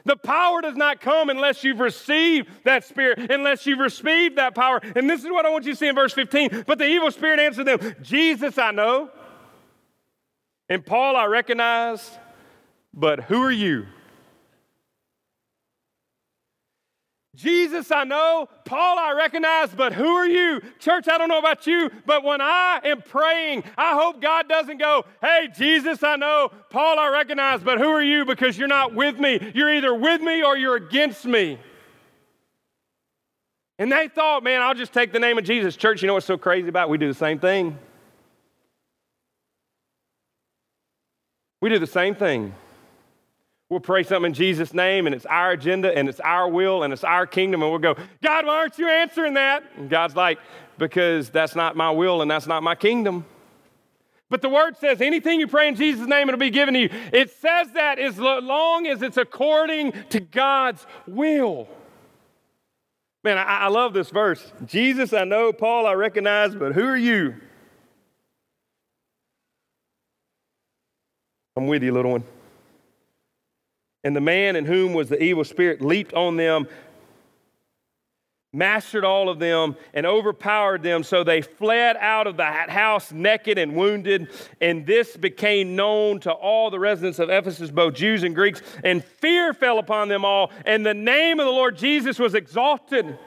The 0.07 0.17
power 0.17 0.63
does 0.63 0.77
not 0.77 1.03
come 1.03 1.29
unless 1.29 1.63
you've 1.63 1.81
received 1.81 2.49
that 2.65 2.87
spirit, 2.87 3.31
unless 3.31 3.67
you've 3.67 3.81
received 3.81 4.37
that 4.37 4.55
power. 4.55 4.81
And 4.97 5.11
this 5.11 5.23
is 5.23 5.31
what 5.31 5.45
I 5.45 5.51
want 5.51 5.67
you 5.67 5.73
to 5.73 5.79
see 5.79 5.89
in 5.89 5.95
verse 5.95 6.15
15. 6.15 6.65
But 6.67 6.79
the 6.79 6.87
evil 6.87 7.11
spirit 7.11 7.39
answered 7.39 7.67
them 7.67 7.95
Jesus 8.01 8.57
I 8.57 8.71
know 8.71 9.11
and 10.69 10.85
Paul, 10.85 11.17
I 11.17 11.27
recognize, 11.27 12.19
but 12.93 13.25
who 13.25 13.43
are 13.43 13.51
you? 13.51 13.87
Jesus, 17.39 17.93
I 17.93 18.03
know. 18.03 18.49
Paul, 18.65 18.99
I 18.99 19.13
recognize, 19.13 19.71
but 19.71 19.93
who 19.93 20.09
are 20.09 20.27
you? 20.27 20.61
Church, 20.81 21.07
I 21.07 21.19
don't 21.19 21.29
know 21.29 21.39
about 21.39 21.69
you, 21.69 21.89
but 22.05 22.25
when 22.25 22.41
I 22.41 22.81
am 22.83 23.01
praying, 23.01 23.63
I 23.77 23.95
hope 23.95 24.21
God 24.21 24.49
doesn't 24.49 24.79
go, 24.79 25.05
hey, 25.23 25.49
Jesus, 25.57 26.03
I 26.03 26.17
know. 26.17 26.51
Paul, 26.69 26.99
I 26.99 27.09
recognize, 27.11 27.61
but 27.61 27.79
who 27.79 27.89
are 27.91 28.03
you? 28.03 28.25
Because 28.25 28.59
you're 28.59 28.67
not 28.67 28.93
with 28.93 29.21
me. 29.21 29.53
You're 29.55 29.73
either 29.73 29.95
with 29.95 30.21
me 30.21 30.43
or 30.43 30.57
you're 30.57 30.75
against 30.75 31.27
me. 31.27 31.61
And 33.79 33.93
they 33.93 34.09
thought, 34.09 34.43
man, 34.43 34.61
I'll 34.61 34.75
just 34.75 34.93
take 34.93 35.13
the 35.13 35.21
name 35.21 35.39
of 35.39 35.45
Jesus. 35.45 35.77
Church, 35.77 36.03
you 36.03 36.09
know 36.09 36.15
what's 36.15 36.27
so 36.27 36.37
crazy 36.37 36.67
about 36.67 36.89
it? 36.89 36.91
We 36.91 36.99
do 36.99 37.07
the 37.07 37.15
same 37.15 37.39
thing. 37.39 37.79
We 41.61 41.69
do 41.71 41.79
the 41.79 41.87
same 41.87 42.15
thing. 42.15 42.55
We'll 43.69 43.81
pray 43.81 44.03
something 44.03 44.31
in 44.31 44.35
Jesus' 44.35 44.73
name, 44.73 45.07
and 45.07 45.15
it's 45.15 45.27
our 45.27 45.51
agenda, 45.51 45.97
and 45.97 46.09
it's 46.09 46.21
our 46.21 46.49
will, 46.49 46.85
and 46.85 46.93
it's 46.93 47.05
our 47.05 47.27
kingdom, 47.27 47.63
and 47.63 47.71
we'll 47.71 47.81
go, 47.81 47.97
God, 48.23 48.47
why 48.47 48.57
aren't 48.57 48.79
you 48.79 48.89
answering 48.89 49.35
that? 49.35 49.63
And 49.77 49.91
God's 49.91 50.17
like, 50.17 50.39
because 50.79 51.29
that's 51.29 51.55
not 51.55 51.77
my 51.77 51.91
will, 51.91 52.23
and 52.23 52.31
that's 52.31 52.47
not 52.47 52.63
my 52.63 52.75
kingdom. 52.75 53.27
But 54.31 54.43
the 54.43 54.49
word 54.49 54.77
says 54.79 55.01
anything 55.01 55.41
you 55.41 55.47
pray 55.47 55.69
in 55.69 55.75
Jesus' 55.75 56.07
name, 56.07 56.29
it'll 56.29 56.39
be 56.39 56.51
given 56.51 56.75
to 56.75 56.81
you. 56.81 56.91
It 57.13 57.31
says 57.31 57.73
that 57.73 57.99
as 57.99 58.19
long 58.19 58.87
as 58.87 59.03
it's 59.03 59.17
according 59.17 59.93
to 60.11 60.21
God's 60.21 60.87
will. 61.07 61.69
Man, 63.25 63.37
I, 63.37 63.43
I 63.43 63.69
love 63.69 63.93
this 63.93 64.11
verse. 64.11 64.53
Jesus, 64.65 65.13
I 65.13 65.25
know, 65.25 65.53
Paul, 65.53 65.87
I 65.87 65.93
recognize, 65.93 66.55
but 66.55 66.73
who 66.73 66.85
are 66.85 66.97
you? 66.97 67.35
I'm 71.59 71.67
with 71.67 71.83
you, 71.83 71.93
little 71.93 72.13
one. 72.13 72.25
And 74.05 74.15
the 74.15 74.21
man 74.21 74.55
in 74.55 74.65
whom 74.65 74.95
was 74.95 75.09
the 75.09 75.21
evil 75.21 75.43
spirit 75.43 75.83
leaped 75.83 76.15
on 76.15 76.37
them, 76.37 76.69
mastered 78.53 79.05
all 79.05 79.29
of 79.29 79.41
them, 79.41 79.75
and 79.93 80.07
overpowered 80.07 80.85
them. 80.85 81.03
So 81.03 81.25
they 81.25 81.43
fled 81.43 81.97
out 81.97 82.29
of 82.29 82.37
the 82.37 82.45
house 82.45 83.11
naked 83.11 83.59
and 83.59 83.75
wounded. 83.75 84.29
And 84.61 84.87
this 84.87 85.17
became 85.17 85.75
known 85.75 86.21
to 86.21 86.31
all 86.31 86.71
the 86.71 86.79
residents 86.79 87.19
of 87.19 87.29
Ephesus, 87.29 87.73
both 87.73 87.95
Jews 87.95 88.23
and 88.23 88.37
Greeks. 88.37 88.63
And 88.85 89.05
fear 89.05 89.53
fell 89.53 89.81
upon 89.81 90.07
them 90.07 90.25
all. 90.25 90.53
And 90.65 90.87
the 90.87 90.95
name 90.95 91.41
of 91.41 91.47
the 91.47 91.53
Lord 91.53 91.77
Jesus 91.77 92.21
was 92.21 92.37
exalted. 92.37 93.19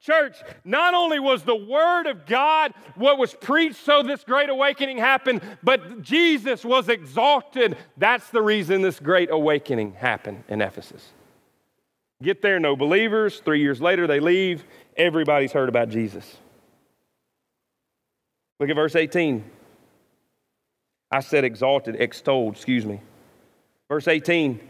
Church, 0.00 0.36
not 0.64 0.94
only 0.94 1.18
was 1.18 1.42
the 1.42 1.56
Word 1.56 2.06
of 2.06 2.24
God 2.24 2.72
what 2.94 3.18
was 3.18 3.34
preached 3.34 3.84
so 3.84 4.02
this 4.02 4.22
great 4.22 4.48
awakening 4.48 4.98
happened, 4.98 5.40
but 5.62 6.02
Jesus 6.02 6.64
was 6.64 6.88
exalted. 6.88 7.76
That's 7.96 8.30
the 8.30 8.42
reason 8.42 8.82
this 8.82 9.00
great 9.00 9.30
awakening 9.30 9.94
happened 9.94 10.44
in 10.48 10.62
Ephesus. 10.62 11.12
Get 12.22 12.42
there, 12.42 12.60
no 12.60 12.76
believers. 12.76 13.40
Three 13.44 13.60
years 13.60 13.80
later, 13.80 14.06
they 14.06 14.20
leave. 14.20 14.64
Everybody's 14.96 15.52
heard 15.52 15.68
about 15.68 15.88
Jesus. 15.88 16.36
Look 18.60 18.70
at 18.70 18.76
verse 18.76 18.96
18. 18.96 19.44
I 21.10 21.20
said 21.20 21.44
exalted, 21.44 21.96
extolled, 21.96 22.54
excuse 22.54 22.84
me. 22.84 23.00
Verse 23.88 24.08
18. 24.08 24.60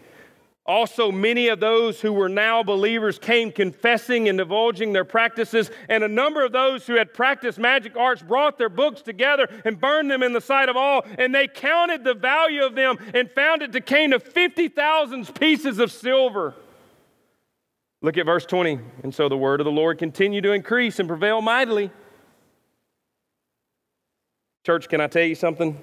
Also, 0.69 1.11
many 1.11 1.49
of 1.49 1.61
those 1.61 1.99
who 1.99 2.13
were 2.13 2.29
now 2.29 2.63
believers 2.63 3.19
came 3.19 3.51
confessing 3.51 4.29
and 4.29 4.37
divulging 4.37 4.93
their 4.93 5.05
practices, 5.05 5.71
and 5.89 6.05
a 6.05 6.09
number 6.09 6.45
of 6.45 6.53
those 6.53 6.87
who 6.87 6.97
had 6.97 7.15
practiced 7.15 7.59
magic 7.59 7.97
arts 7.97 8.21
brought 8.21 8.59
their 8.59 8.69
books 8.69 9.01
together 9.01 9.49
and 9.65 9.81
burned 9.81 10.11
them 10.11 10.23
in 10.23 10.35
the 10.35 10.43
sight 10.43 10.69
of 10.69 10.77
all. 10.77 11.07
And 11.17 11.35
they 11.35 11.49
counted 11.49 12.05
the 12.05 12.13
value 12.13 12.63
of 12.63 12.75
them 12.75 12.99
and 13.15 13.31
found 13.31 13.63
it 13.63 13.73
to 13.73 13.81
came 13.81 14.11
to 14.11 14.21
50,000 14.21 15.35
pieces 15.35 15.79
of 15.79 15.91
silver. 15.91 16.55
Look 18.03 18.19
at 18.19 18.27
verse 18.27 18.45
20. 18.45 18.79
And 19.03 19.15
so 19.15 19.31
the 19.31 19.39
word 19.39 19.63
of 19.63 19.65
the 19.65 19.73
Lord 19.73 19.97
continued 19.97 20.43
to 20.43 20.53
increase 20.53 20.99
and 20.99 21.09
prevail 21.09 21.41
mightily. 21.41 21.91
Church, 24.67 24.87
can 24.87 25.01
I 25.01 25.07
tell 25.07 25.25
you 25.25 25.35
something? 25.35 25.83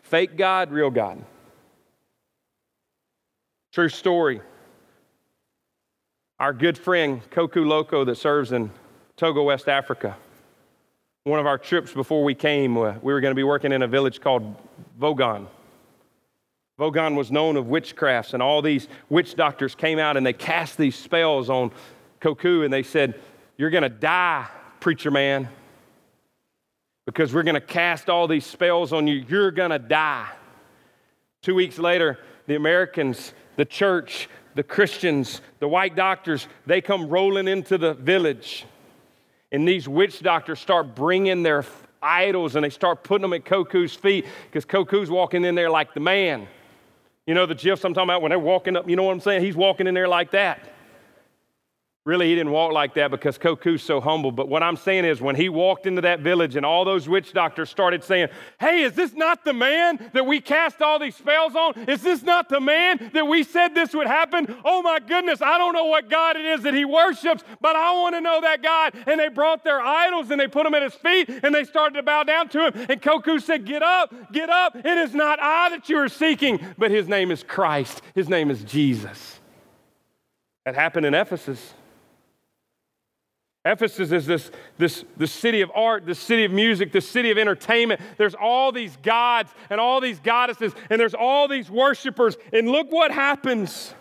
Fake 0.00 0.38
God, 0.38 0.72
real 0.72 0.90
God. 0.90 1.22
True 3.72 3.90
story. 3.90 4.40
Our 6.40 6.54
good 6.54 6.78
friend, 6.78 7.20
Koku 7.30 7.64
Loco, 7.64 8.04
that 8.04 8.16
serves 8.16 8.52
in 8.52 8.70
Togo, 9.16 9.42
West 9.42 9.68
Africa. 9.68 10.16
One 11.24 11.38
of 11.38 11.46
our 11.46 11.58
trips 11.58 11.92
before 11.92 12.24
we 12.24 12.34
came, 12.34 12.78
uh, 12.78 12.94
we 13.02 13.12
were 13.12 13.20
going 13.20 13.32
to 13.32 13.36
be 13.36 13.44
working 13.44 13.72
in 13.72 13.82
a 13.82 13.86
village 13.88 14.20
called 14.20 14.56
Vogan. 14.98 15.46
Vogan 16.78 17.14
was 17.14 17.30
known 17.30 17.56
of 17.56 17.66
witchcrafts, 17.66 18.32
and 18.32 18.42
all 18.42 18.62
these 18.62 18.88
witch 19.10 19.34
doctors 19.34 19.74
came 19.74 19.98
out 19.98 20.16
and 20.16 20.24
they 20.24 20.32
cast 20.32 20.78
these 20.78 20.96
spells 20.96 21.50
on 21.50 21.70
Koku, 22.20 22.62
and 22.62 22.72
they 22.72 22.82
said, 22.82 23.20
You're 23.58 23.70
going 23.70 23.82
to 23.82 23.88
die, 23.90 24.46
preacher 24.80 25.10
man, 25.10 25.48
because 27.04 27.34
we're 27.34 27.42
going 27.42 27.54
to 27.54 27.60
cast 27.60 28.08
all 28.08 28.28
these 28.28 28.46
spells 28.46 28.94
on 28.94 29.06
you. 29.06 29.24
You're 29.28 29.50
going 29.50 29.70
to 29.70 29.78
die. 29.78 30.28
Two 31.42 31.54
weeks 31.54 31.78
later, 31.78 32.18
the 32.46 32.54
Americans 32.54 33.34
the 33.58 33.64
church, 33.64 34.28
the 34.54 34.62
Christians, 34.62 35.40
the 35.58 35.66
white 35.66 35.96
doctors, 35.96 36.46
they 36.64 36.80
come 36.80 37.08
rolling 37.08 37.48
into 37.48 37.76
the 37.76 37.92
village. 37.92 38.64
And 39.50 39.66
these 39.66 39.88
witch 39.88 40.20
doctors 40.20 40.60
start 40.60 40.94
bringing 40.94 41.42
their 41.42 41.64
idols 42.00 42.54
and 42.54 42.64
they 42.64 42.70
start 42.70 43.02
putting 43.02 43.22
them 43.22 43.32
at 43.32 43.44
Koku's 43.44 43.94
feet 43.94 44.26
because 44.46 44.64
Koku's 44.64 45.10
walking 45.10 45.44
in 45.44 45.56
there 45.56 45.70
like 45.70 45.92
the 45.92 45.98
man. 45.98 46.46
You 47.26 47.34
know 47.34 47.46
the 47.46 47.56
gifs 47.56 47.84
I'm 47.84 47.94
talking 47.94 48.08
about 48.08 48.22
when 48.22 48.30
they're 48.30 48.38
walking 48.38 48.76
up, 48.76 48.88
you 48.88 48.94
know 48.94 49.02
what 49.02 49.12
I'm 49.12 49.20
saying? 49.20 49.42
He's 49.42 49.56
walking 49.56 49.88
in 49.88 49.94
there 49.94 50.08
like 50.08 50.30
that. 50.30 50.60
Really, 52.08 52.28
he 52.28 52.34
didn't 52.34 52.52
walk 52.52 52.72
like 52.72 52.94
that 52.94 53.10
because 53.10 53.36
Koku's 53.36 53.82
so 53.82 54.00
humble. 54.00 54.32
But 54.32 54.48
what 54.48 54.62
I'm 54.62 54.78
saying 54.78 55.04
is, 55.04 55.20
when 55.20 55.36
he 55.36 55.50
walked 55.50 55.86
into 55.86 56.00
that 56.00 56.20
village 56.20 56.56
and 56.56 56.64
all 56.64 56.86
those 56.86 57.06
witch 57.06 57.34
doctors 57.34 57.68
started 57.68 58.02
saying, 58.02 58.28
Hey, 58.58 58.80
is 58.84 58.94
this 58.94 59.12
not 59.12 59.44
the 59.44 59.52
man 59.52 60.10
that 60.14 60.24
we 60.24 60.40
cast 60.40 60.80
all 60.80 60.98
these 60.98 61.16
spells 61.16 61.54
on? 61.54 61.74
Is 61.86 62.00
this 62.00 62.22
not 62.22 62.48
the 62.48 62.60
man 62.60 63.10
that 63.12 63.26
we 63.26 63.42
said 63.42 63.74
this 63.74 63.92
would 63.92 64.06
happen? 64.06 64.56
Oh 64.64 64.80
my 64.80 65.00
goodness, 65.00 65.42
I 65.42 65.58
don't 65.58 65.74
know 65.74 65.84
what 65.84 66.08
God 66.08 66.38
it 66.38 66.46
is 66.46 66.62
that 66.62 66.72
he 66.72 66.86
worships, 66.86 67.44
but 67.60 67.76
I 67.76 67.92
want 67.92 68.14
to 68.14 68.22
know 68.22 68.40
that 68.40 68.62
God. 68.62 68.94
And 69.06 69.20
they 69.20 69.28
brought 69.28 69.62
their 69.62 69.82
idols 69.82 70.30
and 70.30 70.40
they 70.40 70.48
put 70.48 70.64
them 70.64 70.72
at 70.74 70.82
his 70.82 70.94
feet 70.94 71.28
and 71.28 71.54
they 71.54 71.64
started 71.64 71.96
to 71.96 72.02
bow 72.02 72.22
down 72.22 72.48
to 72.48 72.68
him. 72.68 72.86
And 72.88 73.02
Koku 73.02 73.38
said, 73.38 73.66
Get 73.66 73.82
up, 73.82 74.32
get 74.32 74.48
up. 74.48 74.74
It 74.76 74.86
is 74.86 75.12
not 75.12 75.40
I 75.42 75.68
that 75.68 75.90
you 75.90 75.98
are 75.98 76.08
seeking, 76.08 76.58
but 76.78 76.90
his 76.90 77.06
name 77.06 77.30
is 77.30 77.42
Christ. 77.42 78.00
His 78.14 78.30
name 78.30 78.50
is 78.50 78.64
Jesus. 78.64 79.40
That 80.64 80.74
happened 80.74 81.04
in 81.04 81.12
Ephesus. 81.12 81.74
Ephesus 83.64 84.12
is 84.12 84.24
this, 84.24 84.50
this, 84.78 85.04
this 85.16 85.32
city 85.32 85.60
of 85.60 85.70
art, 85.74 86.06
this 86.06 86.18
city 86.18 86.44
of 86.44 86.52
music, 86.52 86.92
this 86.92 87.08
city 87.08 87.30
of 87.30 87.38
entertainment. 87.38 88.00
There's 88.16 88.34
all 88.34 88.72
these 88.72 88.96
gods 89.02 89.50
and 89.68 89.80
all 89.80 90.00
these 90.00 90.20
goddesses, 90.20 90.72
and 90.90 91.00
there's 91.00 91.14
all 91.14 91.48
these 91.48 91.70
worshipers. 91.70 92.36
And 92.52 92.70
look 92.70 92.90
what 92.90 93.10
happens. 93.10 93.94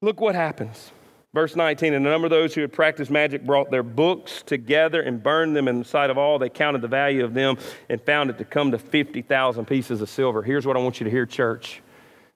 Look 0.00 0.20
what 0.20 0.34
happens. 0.34 0.92
Verse 1.34 1.56
19, 1.56 1.94
and 1.94 2.06
a 2.06 2.10
number 2.10 2.26
of 2.26 2.30
those 2.30 2.54
who 2.54 2.60
had 2.60 2.72
practiced 2.72 3.10
magic 3.10 3.44
brought 3.46 3.70
their 3.70 3.82
books 3.82 4.42
together 4.42 5.00
and 5.00 5.22
burned 5.22 5.56
them 5.56 5.66
in 5.66 5.78
the 5.78 5.84
sight 5.84 6.10
of 6.10 6.18
all. 6.18 6.38
They 6.38 6.50
counted 6.50 6.82
the 6.82 6.88
value 6.88 7.24
of 7.24 7.32
them 7.32 7.56
and 7.88 8.00
found 8.02 8.28
it 8.28 8.36
to 8.38 8.44
come 8.44 8.70
to 8.72 8.78
50,000 8.78 9.64
pieces 9.64 10.02
of 10.02 10.10
silver. 10.10 10.42
Here's 10.42 10.66
what 10.66 10.76
I 10.76 10.80
want 10.80 11.00
you 11.00 11.04
to 11.04 11.10
hear, 11.10 11.24
church. 11.24 11.80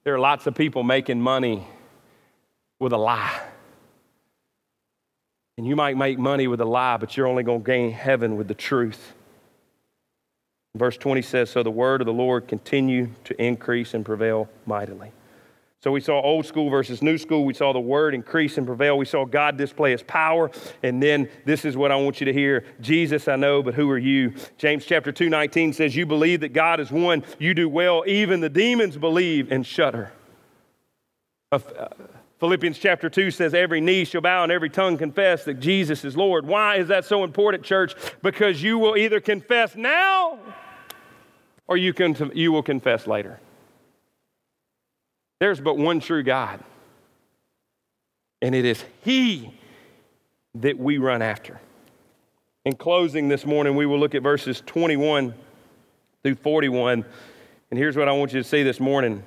There 0.05 0.15
are 0.15 0.19
lots 0.19 0.47
of 0.47 0.55
people 0.55 0.83
making 0.83 1.21
money 1.21 1.67
with 2.79 2.93
a 2.93 2.99
lie. 2.99 3.41
And 5.59 5.67
you 5.67 5.75
might 5.75 5.97
make 5.97 6.19
money 6.19 6.49
with 6.49 6.61
a 6.61 6.67
lie, 6.67 6.99
but 6.99 7.17
you're 7.17 7.27
only 7.27 7.43
going 7.43 7.63
to 7.63 7.67
gain 7.67 7.91
heaven 7.91 8.37
with 8.37 8.49
the 8.49 8.55
truth. 8.55 9.15
Verse 10.77 10.99
20 10.99 11.23
says, 11.23 11.51
So 11.51 11.63
the 11.63 11.71
word 11.71 12.03
of 12.03 12.07
the 12.07 12.13
Lord 12.13 12.47
continued 12.47 13.25
to 13.25 13.43
increase 13.43 13.95
and 13.95 14.05
prevail 14.05 14.49
mightily. 14.67 15.13
So 15.83 15.93
we 15.93 16.01
saw 16.01 16.21
old 16.21 16.45
school 16.45 16.69
versus 16.69 17.01
new 17.01 17.17
school. 17.17 17.45
We 17.45 17.55
saw 17.55 17.73
the 17.73 17.81
word 17.81 18.15
increase 18.15 18.59
and 18.59 18.67
prevail. 18.67 18.99
We 18.99 19.05
saw 19.05 19.25
God 19.25 19.57
display 19.57 19.93
his 19.93 20.03
power. 20.03 20.51
And 20.83 21.03
then 21.03 21.29
this 21.45 21.65
is 21.65 21.77
what 21.77 21.93
I 21.93 21.97
want 21.97 22.21
you 22.21 22.25
to 22.25 22.33
hear 22.33 22.65
Jesus, 22.81 23.29
I 23.29 23.37
know, 23.37 23.63
but 23.63 23.75
who 23.75 23.89
are 23.91 23.99
you? 23.99 24.35
James 24.59 24.85
chapter 24.85 25.13
2 25.13 25.29
19 25.29 25.73
says, 25.73 25.95
You 25.95 26.05
believe 26.05 26.41
that 26.41 26.53
God 26.53 26.81
is 26.81 26.91
one. 26.91 27.25
You 27.39 27.55
do 27.55 27.69
well. 27.69 28.05
Even 28.07 28.41
the 28.41 28.49
demons 28.49 28.97
believe 28.97 29.53
and 29.53 29.65
shudder. 29.65 30.13
Uh, 31.53 31.61
Philippians 32.39 32.79
chapter 32.79 33.09
2 33.09 33.31
says, 33.31 33.55
Every 33.55 33.81
knee 33.81 34.05
shall 34.05 34.21
bow 34.21 34.43
and 34.43 34.53
every 34.53 34.69
tongue 34.69 34.99
confess 34.99 35.45
that 35.45 35.55
Jesus 35.55 36.05
is 36.05 36.17
Lord. 36.17 36.47
Why 36.47 36.77
is 36.77 36.89
that 36.89 37.05
so 37.07 37.25
important, 37.25 37.65
church? 37.65 37.95
Because 38.23 38.63
you 38.63 38.79
will 38.79 38.97
either 38.97 39.21
confess 39.21 39.75
now 39.75 40.39
or 41.67 41.77
you, 41.77 41.95
can, 41.95 42.31
you 42.35 42.53
will 42.53 42.63
confess 42.63 43.07
later. 43.07 43.41
There's 45.41 45.61
but 45.61 45.77
one 45.77 46.01
true 46.01 46.23
God, 46.23 46.61
and 48.41 48.55
it 48.55 48.65
is 48.65 48.83
He 49.03 49.53
that 50.55 50.79
we 50.79 50.99
run 50.99 51.23
after. 51.23 51.61
In 52.65 52.75
closing 52.75 53.29
this 53.29 53.45
morning, 53.45 53.77
we 53.77 53.87
will 53.87 53.99
look 53.99 54.15
at 54.15 54.23
verses 54.23 54.63
21 54.65 55.35
through 56.23 56.35
41. 56.37 57.05
And 57.71 57.79
here's 57.79 57.97
what 57.97 58.09
I 58.09 58.13
want 58.13 58.33
you 58.33 58.43
to 58.43 58.49
see 58.49 58.63
this 58.63 58.81
morning 58.81 59.23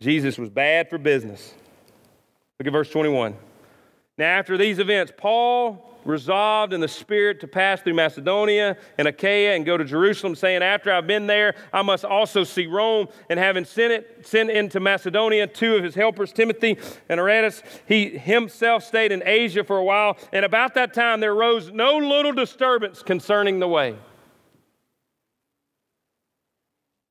Jesus 0.00 0.38
was 0.38 0.50
bad 0.50 0.88
for 0.88 0.98
business. 0.98 1.54
Look 2.62 2.68
at 2.68 2.72
verse 2.74 2.90
21. 2.90 3.34
Now, 4.18 4.38
after 4.38 4.56
these 4.56 4.78
events, 4.78 5.12
Paul 5.16 5.98
resolved 6.04 6.72
in 6.72 6.80
the 6.80 6.86
Spirit 6.86 7.40
to 7.40 7.48
pass 7.48 7.80
through 7.80 7.94
Macedonia 7.94 8.76
and 8.98 9.08
Achaia 9.08 9.56
and 9.56 9.66
go 9.66 9.76
to 9.76 9.84
Jerusalem, 9.84 10.36
saying, 10.36 10.62
After 10.62 10.92
I've 10.92 11.08
been 11.08 11.26
there, 11.26 11.56
I 11.72 11.82
must 11.82 12.04
also 12.04 12.44
see 12.44 12.68
Rome. 12.68 13.08
And 13.28 13.40
having 13.40 13.64
sent, 13.64 13.92
it, 13.92 14.24
sent 14.24 14.48
into 14.48 14.78
Macedonia 14.78 15.48
two 15.48 15.74
of 15.74 15.82
his 15.82 15.96
helpers, 15.96 16.32
Timothy 16.32 16.78
and 17.08 17.18
Erastus, 17.18 17.64
he 17.84 18.16
himself 18.16 18.84
stayed 18.84 19.10
in 19.10 19.24
Asia 19.26 19.64
for 19.64 19.78
a 19.78 19.84
while. 19.84 20.16
And 20.32 20.44
about 20.44 20.74
that 20.74 20.94
time, 20.94 21.18
there 21.18 21.32
arose 21.32 21.72
no 21.72 21.96
little 21.96 22.32
disturbance 22.32 23.02
concerning 23.02 23.58
the 23.58 23.66
way. 23.66 23.96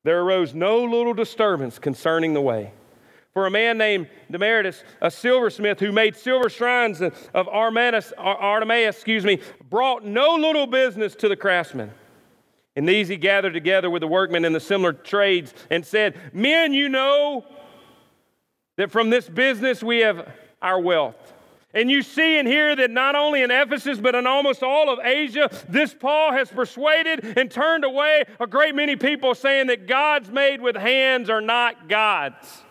There 0.06 0.22
arose 0.22 0.54
no 0.54 0.82
little 0.82 1.14
disturbance 1.14 1.78
concerning 1.78 2.36
the 2.36 2.40
way 2.40 2.72
for 3.34 3.46
a 3.46 3.52
man 3.52 3.78
named 3.78 4.08
Demetrius, 4.30 4.84
a 5.02 5.10
silversmith 5.10 5.80
who 5.80 5.92
made 5.92 6.16
silver 6.16 6.50
shrines 6.50 7.02
of 7.02 7.48
Artemis, 7.48 8.12
Artemis, 8.18 8.96
excuse 8.96 9.24
me, 9.24 9.40
brought 9.70 10.04
no 10.04 10.36
little 10.36 10.68
business 10.68 11.16
to 11.16 11.30
the 11.30 11.36
craftsmen. 11.36 11.92
And 12.76 12.88
these 12.88 13.08
he 13.08 13.18
gathered 13.18 13.54
together 13.54 13.90
with 13.90 14.02
the 14.02 14.08
workmen 14.08 14.46
in 14.46 14.54
the 14.54 14.60
similar 14.60 14.94
trades 14.94 15.54
and 15.70 15.86
said, 15.86 16.18
Men, 16.34 16.74
you 16.74 16.90
know 16.90 17.46
that 18.78 18.92
from 18.92 19.10
this 19.10 19.28
business 19.28 19.84
we 19.84 20.00
have 20.00 20.30
our 20.62 20.80
wealth. 20.80 21.34
And 21.74 21.90
you 21.90 22.02
see 22.02 22.38
and 22.38 22.48
hear 22.48 22.76
that 22.76 22.92
not 22.92 23.16
only 23.16 23.44
in 23.44 23.52
Ephesus, 23.52 23.98
but 23.98 24.14
in 24.14 24.28
almost 24.28 24.62
all 24.62 24.92
of 24.92 25.00
Asia, 25.00 25.50
this 25.70 25.94
Paul 25.94 26.34
has 26.34 26.50
persuaded 26.50 27.38
and 27.38 27.50
turned 27.50 27.86
away 27.86 28.26
a 28.42 28.48
great 28.48 28.76
many 28.76 28.98
people, 28.98 29.36
saying 29.36 29.68
that 29.68 29.88
gods 29.88 30.30
made 30.30 30.60
with 30.62 30.76
hands 30.76 31.30
are 31.30 31.40
not 31.40 31.88
gods. 31.88 32.64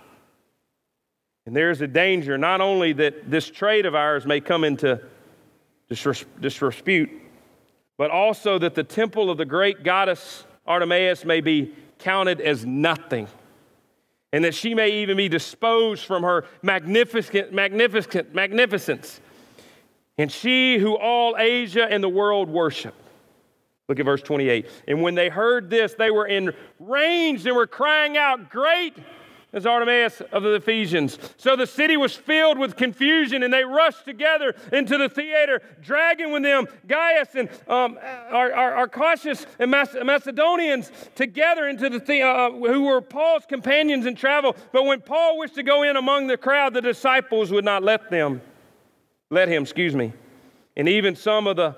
And 1.51 1.57
there's 1.57 1.81
a 1.81 1.89
danger 1.89 2.39
not 2.39 2.61
only 2.61 2.93
that 2.93 3.29
this 3.29 3.51
trade 3.51 3.85
of 3.85 3.97
ours 3.97 4.25
may 4.25 4.41
come 4.41 4.63
into 4.63 5.01
disrepute, 5.89 7.11
but 7.99 8.13
also 8.13 8.57
that 8.61 8.77
the 8.77 8.85
temple 8.85 9.29
of 9.33 9.37
the 9.37 9.45
great 9.45 9.83
goddess 9.83 10.45
Artemis 10.65 11.25
may 11.25 11.41
be 11.41 11.75
counted 11.99 12.41
as 12.41 12.65
nothing. 12.65 13.27
And 14.33 14.45
that 14.45 14.55
she 14.55 14.77
may 14.77 15.03
even 15.03 15.17
be 15.17 15.29
disposed 15.29 16.05
from 16.05 16.23
her 16.23 16.45
magnificent, 16.63 17.53
magnificent, 17.53 18.33
magnificence. 18.33 19.19
And 20.19 20.31
she 20.31 20.79
who 20.79 20.97
all 20.97 21.35
Asia 21.37 21.85
and 21.91 22.01
the 22.01 22.09
world 22.09 22.49
worship. 22.49 22.95
Look 23.89 23.99
at 23.99 24.07
verse 24.07 24.23
28. 24.23 24.69
And 24.87 25.03
when 25.03 25.17
they 25.17 25.29
heard 25.29 25.69
this, 25.69 25.95
they 25.95 26.13
were 26.13 26.29
enraged 26.29 27.45
and 27.45 27.57
were 27.57 27.67
crying 27.67 28.17
out, 28.17 28.51
Great 28.51 28.95
as 29.53 29.67
Artemis 29.67 30.23
of 30.33 30.43
the 30.43 30.55
Ephesians. 30.55 31.19
So 31.37 31.57
the 31.57 31.67
city 31.67 31.97
was 31.97 32.15
filled 32.15 32.59
with 32.59 32.77
confusion, 32.77 33.43
and 33.43 33.53
they 33.53 33.65
rushed 33.65 34.05
together 34.05 34.55
into 34.73 34.97
the 34.97 35.09
theater, 35.09 35.61
dragging 35.83 36.33
with 36.33 36.43
them 36.43 36.67
Gaius 36.87 37.35
and 37.35 37.49
um, 37.69 37.99
Aristarchus 38.33 39.47
and 39.59 39.71
Macedonians 39.71 40.93
together 41.15 41.69
into 41.69 41.89
the, 41.89 41.99
the 41.99 42.23
uh, 42.23 42.51
who 42.51 42.85
were 42.85 43.01
Paul's 43.01 43.45
companions 43.47 44.07
in 44.07 44.15
travel. 44.15 44.57
But 44.73 44.85
when 44.85 45.01
Paul 45.01 45.39
wished 45.39 45.57
to 45.57 45.63
go 45.63 45.83
in 45.83 45.97
among 45.97 46.29
the 46.29 46.37
crowd, 46.37 46.75
the 46.75 46.83
disciples 46.83 47.51
would 47.51 47.65
not 47.65 47.83
let 47.83 48.11
them, 48.11 48.41
let 49.31 49.49
him, 49.49 49.63
excuse 49.63 49.95
me. 49.95 50.13
And 50.77 50.89
even 50.89 51.17
some 51.17 51.47
of 51.47 51.57
the 51.57 51.75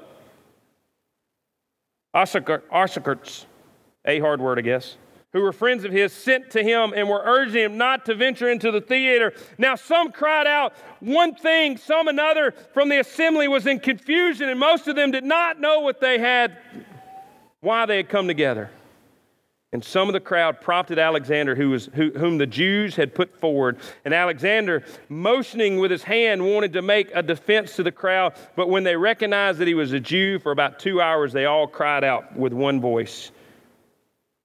Arsakarts, 2.15 3.47
a 4.05 4.21
hard 4.21 4.41
word, 4.41 4.59
I 4.59 4.63
guess, 4.63 4.97
who 5.33 5.41
were 5.41 5.53
friends 5.53 5.85
of 5.85 5.93
his, 5.93 6.13
sent 6.13 6.51
to 6.51 6.63
him 6.63 6.93
and 6.95 7.09
were 7.09 7.23
urging 7.25 7.63
him 7.63 7.79
not 7.79 8.05
to 8.07 8.15
venture 8.15 8.51
into 8.51 8.71
the 8.71 8.81
theater. 8.81 9.33
Now, 9.57 9.77
some 9.77 10.13
cried 10.13 10.47
out 10.47 10.75
one 11.01 11.35
thing, 11.35 11.79
some 11.79 12.09
another 12.09 12.55
from 12.75 12.89
the 12.89 13.01
assembly 13.01 13.49
was 13.49 13.67
in 13.67 13.81
confusion, 13.81 14.49
and 14.49 14.61
most 14.61 14.89
of 14.89 14.97
them 14.97 15.11
did 15.11 15.25
not 15.25 15.59
know 15.59 15.81
what 15.81 16.01
they 16.01 16.19
had, 16.19 16.59
why 17.61 17.87
they 17.87 17.97
had 17.97 18.09
come 18.09 18.27
together. 18.27 18.71
And 19.75 19.83
some 19.83 20.07
of 20.07 20.13
the 20.13 20.21
crowd 20.21 20.61
prompted 20.61 20.99
Alexander, 20.99 21.55
who 21.55 21.71
was, 21.71 21.89
who, 21.95 22.11
whom 22.11 22.37
the 22.37 22.47
Jews 22.47 22.95
had 22.95 23.15
put 23.15 23.41
forward. 23.41 23.79
And 24.05 24.13
Alexander, 24.13 24.85
motioning 25.09 25.79
with 25.79 25.91
his 25.91 26.03
hand, 26.03 26.45
wanted 26.45 26.75
to 26.75 26.83
make 26.83 27.11
a 27.15 27.23
defense 27.23 27.77
to 27.77 27.83
the 27.83 27.91
crowd. 27.91 28.35
But 28.55 28.69
when 28.69 28.85
they 28.85 28.97
recognized 28.97 29.61
that 29.61 29.69
he 29.69 29.73
was 29.73 29.95
a 29.95 30.01
Jew, 30.01 30.39
for 30.41 30.53
about 30.53 30.79
two 30.79 31.01
hours 31.01 31.33
they 31.33 31.47
all 31.47 31.67
cried 31.67 32.05
out 32.05 32.37
with 32.37 32.53
one 32.53 32.83
voice 32.83 33.31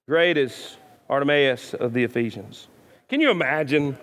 Great 0.08 0.38
is 0.38 0.78
Artemis 1.10 1.74
of 1.74 1.92
the 1.92 2.02
Ephesians. 2.02 2.66
Can 3.10 3.20
you 3.20 3.30
imagine 3.30 3.98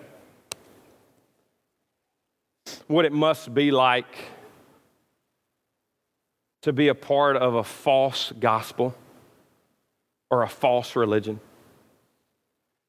what 2.86 3.04
it 3.04 3.12
must 3.12 3.52
be 3.52 3.72
like 3.72 4.06
to 6.62 6.72
be 6.72 6.86
a 6.86 6.94
part 6.94 7.36
of 7.36 7.56
a 7.56 7.64
false 7.64 8.32
gospel 8.38 8.94
or 10.30 10.44
a 10.44 10.48
false 10.48 10.94
religion? 10.94 11.40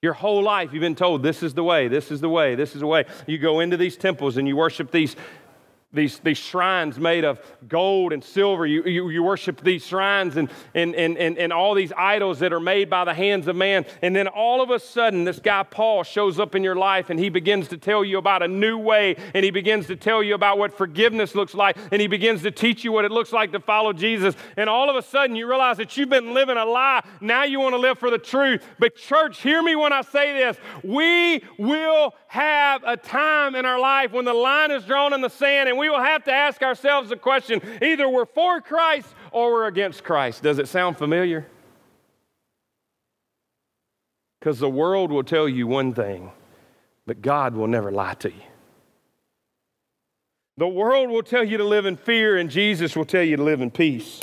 Your 0.03 0.13
whole 0.13 0.43
life, 0.43 0.71
you've 0.71 0.81
been 0.81 0.93
told 0.93 1.23
this 1.23 1.41
is 1.41 1.55
the 1.55 1.63
way, 1.63 1.87
this 1.87 2.11
is 2.11 2.21
the 2.21 2.29
way, 2.29 2.53
this 2.53 2.75
is 2.75 2.81
the 2.81 2.87
way. 2.87 3.05
You 3.25 3.39
go 3.39 3.61
into 3.61 3.77
these 3.77 3.97
temples 3.97 4.37
and 4.37 4.47
you 4.47 4.55
worship 4.55 4.91
these 4.91 5.15
these, 5.93 6.19
these 6.19 6.37
shrines 6.37 6.99
made 6.99 7.23
of 7.23 7.39
gold 7.65 8.11
and 8.11 8.21
silver. 8.21 8.65
You, 8.65 8.83
you, 8.83 9.09
you, 9.09 9.23
worship 9.23 9.61
these 9.61 9.85
shrines 9.85 10.35
and, 10.35 10.49
and, 10.75 10.93
and, 10.95 11.17
and, 11.17 11.37
and 11.37 11.53
all 11.53 11.73
these 11.73 11.93
idols 11.95 12.39
that 12.39 12.51
are 12.51 12.59
made 12.59 12.89
by 12.89 13.05
the 13.05 13.13
hands 13.13 13.47
of 13.47 13.55
man. 13.55 13.85
And 14.01 14.13
then 14.13 14.27
all 14.27 14.61
of 14.61 14.69
a 14.69 14.79
sudden, 14.79 15.23
this 15.23 15.39
guy 15.39 15.63
Paul 15.63 16.03
shows 16.03 16.39
up 16.39 16.55
in 16.55 16.63
your 16.63 16.75
life 16.75 17.09
and 17.09 17.17
he 17.17 17.29
begins 17.29 17.69
to 17.69 17.77
tell 17.77 18.03
you 18.03 18.17
about 18.17 18.43
a 18.43 18.49
new 18.49 18.77
way 18.77 19.15
and 19.33 19.45
he 19.45 19.51
begins 19.51 19.87
to 19.87 19.95
tell 19.95 20.21
you 20.21 20.35
about 20.35 20.57
what 20.57 20.77
forgiveness 20.77 21.35
looks 21.35 21.53
like 21.53 21.77
and 21.91 22.01
he 22.01 22.07
begins 22.07 22.41
to 22.41 22.51
teach 22.51 22.83
you 22.83 22.91
what 22.91 23.05
it 23.05 23.11
looks 23.11 23.31
like 23.31 23.53
to 23.53 23.59
follow 23.61 23.93
Jesus. 23.93 24.35
And 24.57 24.69
all 24.69 24.89
of 24.89 24.97
a 24.97 25.01
sudden, 25.01 25.37
you 25.37 25.47
realize 25.47 25.77
that 25.77 25.95
you've 25.95 26.09
been 26.09 26.33
living 26.33 26.57
a 26.57 26.65
lie. 26.65 27.01
Now 27.21 27.45
you 27.45 27.61
want 27.61 27.73
to 27.73 27.79
live 27.79 27.97
for 27.97 28.11
the 28.11 28.17
truth. 28.17 28.61
But, 28.77 28.97
church, 28.97 29.41
hear 29.41 29.63
me 29.63 29.75
when 29.77 29.93
I 29.93 30.01
say 30.01 30.33
this. 30.33 30.57
We 30.83 31.41
will 31.57 32.13
have 32.27 32.83
a 32.85 32.97
time 32.97 33.55
in 33.55 33.65
our 33.65 33.79
life 33.79 34.11
when 34.11 34.25
the 34.25 34.33
line 34.33 34.71
is 34.71 34.83
drawn 34.83 35.13
in 35.13 35.21
the 35.21 35.29
sand 35.29 35.69
and 35.69 35.76
we 35.77 35.89
will 35.89 36.01
have 36.01 36.23
to 36.25 36.31
ask 36.31 36.61
ourselves 36.61 37.09
the 37.09 37.15
question 37.15 37.61
either 37.81 38.09
we're 38.09 38.25
for 38.25 38.61
Christ 38.61 39.07
or 39.31 39.51
we're 39.51 39.67
against 39.67 40.03
Christ. 40.03 40.43
Does 40.43 40.59
it 40.59 40.67
sound 40.67 40.97
familiar? 40.97 41.45
Because 44.39 44.59
the 44.59 44.69
world 44.69 45.11
will 45.11 45.23
tell 45.23 45.47
you 45.47 45.67
one 45.67 45.93
thing, 45.93 46.31
but 47.05 47.21
God 47.21 47.55
will 47.55 47.67
never 47.67 47.91
lie 47.91 48.13
to 48.15 48.29
you. 48.29 48.41
The 50.57 50.67
world 50.67 51.09
will 51.09 51.23
tell 51.23 51.43
you 51.43 51.57
to 51.57 51.63
live 51.63 51.85
in 51.85 51.97
fear, 51.97 52.37
and 52.37 52.49
Jesus 52.49 52.95
will 52.95 53.05
tell 53.05 53.23
you 53.23 53.37
to 53.37 53.43
live 53.43 53.61
in 53.61 53.69
peace. 53.69 54.21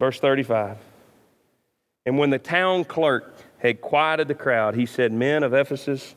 Verse 0.00 0.18
35. 0.18 0.78
And 2.06 2.18
when 2.18 2.30
the 2.30 2.38
town 2.38 2.84
clerk 2.84 3.36
had 3.58 3.80
quieted 3.80 4.28
the 4.28 4.34
crowd, 4.34 4.74
he 4.74 4.86
said, 4.86 5.12
Men 5.12 5.42
of 5.42 5.54
Ephesus, 5.54 6.14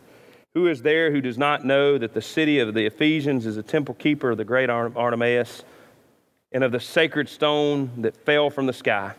who 0.58 0.66
is 0.66 0.82
there 0.82 1.12
who 1.12 1.22
does 1.22 1.38
not 1.38 1.64
know 1.64 2.00
that 2.00 2.16
the 2.16 2.22
city 2.22 2.58
of 2.58 2.74
the 2.74 2.88
Ephesians 2.88 3.46
is 3.46 3.58
a 3.58 3.62
temple 3.62 3.94
keeper 3.94 4.32
of 4.32 4.38
the 4.38 4.44
great 4.44 4.72
Artemis 4.72 5.64
and 6.52 6.64
of 6.64 6.72
the 6.72 6.80
sacred 6.80 7.30
stone 7.30 7.92
that 7.98 8.18
fell 8.26 8.50
from 8.50 8.66
the 8.66 8.74
sky? 8.74 9.14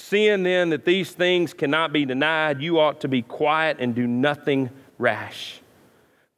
Seeing 0.00 0.42
then 0.42 0.70
that 0.70 0.84
these 0.84 1.12
things 1.12 1.54
cannot 1.54 1.92
be 1.92 2.04
denied, 2.04 2.60
you 2.60 2.80
ought 2.80 3.02
to 3.02 3.08
be 3.08 3.22
quiet 3.22 3.76
and 3.78 3.94
do 3.94 4.04
nothing 4.04 4.68
rash. 4.98 5.60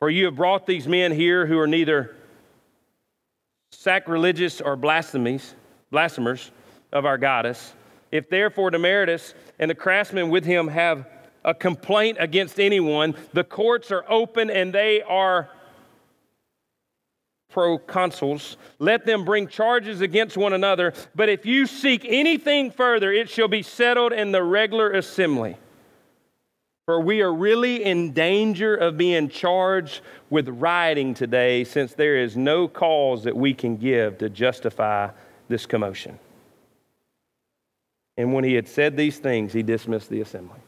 For 0.01 0.11
you 0.11 0.27
have 0.27 0.37
brought 0.37 0.67
these 0.67 0.87
men 0.87 1.11
here 1.11 1.47
who 1.47 1.59
are 1.59 1.67
neither 1.67 2.15
sacrilegious 3.73 4.61
or 4.61 4.77
blasphemies, 4.77 5.55
blasphemers 5.91 6.51
of 6.93 7.07
our 7.07 7.17
goddess. 7.17 7.73
If 8.13 8.29
therefore 8.29 8.71
Demetrius 8.71 9.33
and 9.59 9.71
the 9.71 9.75
craftsmen 9.75 10.29
with 10.29 10.45
him 10.45 10.69
have 10.69 11.07
a 11.47 11.55
complaint 11.55 12.19
against 12.21 12.61
anyone. 12.61 13.15
The 13.33 13.45
courts 13.45 13.91
are 13.91 14.05
open 14.09 14.51
and 14.51 14.75
they 14.75 15.01
are 15.01 15.49
proconsuls. 17.55 18.57
Let 18.79 19.07
them 19.07 19.25
bring 19.25 19.47
charges 19.49 20.03
against 20.03 20.37
one 20.37 20.53
another. 20.53 20.93
But 21.15 21.31
if 21.31 21.47
you 21.47 21.67
seek 21.67 22.05
anything 22.05 22.71
further, 22.71 23.11
it 23.11 23.31
shall 23.31 23.49
be 23.49 23.63
settled 23.63 24.13
in 24.13 24.33
the 24.33 24.43
regular 24.43 24.91
assembly. 24.91 25.57
For 26.85 27.01
we 27.01 27.23
are 27.23 27.33
really 27.33 27.83
in 27.83 28.13
danger 28.13 28.75
of 28.75 28.99
being 28.99 29.29
charged 29.29 30.03
with 30.29 30.49
rioting 30.49 31.15
today, 31.15 31.65
since 31.65 31.95
there 31.95 32.17
is 32.17 32.37
no 32.37 32.69
cause 32.69 33.25
that 33.25 33.37
we 33.37 33.55
can 33.55 33.77
give 33.77 34.19
to 34.19 34.29
justify 34.29 35.11
this 35.49 35.67
commotion. 35.67 36.19
And 38.17 38.33
when 38.33 38.45
he 38.45 38.55
had 38.55 38.69
said 38.69 38.97
these 38.97 39.19
things, 39.19 39.53
he 39.53 39.63
dismissed 39.63 40.11
the 40.11 40.21
assembly. 40.21 40.61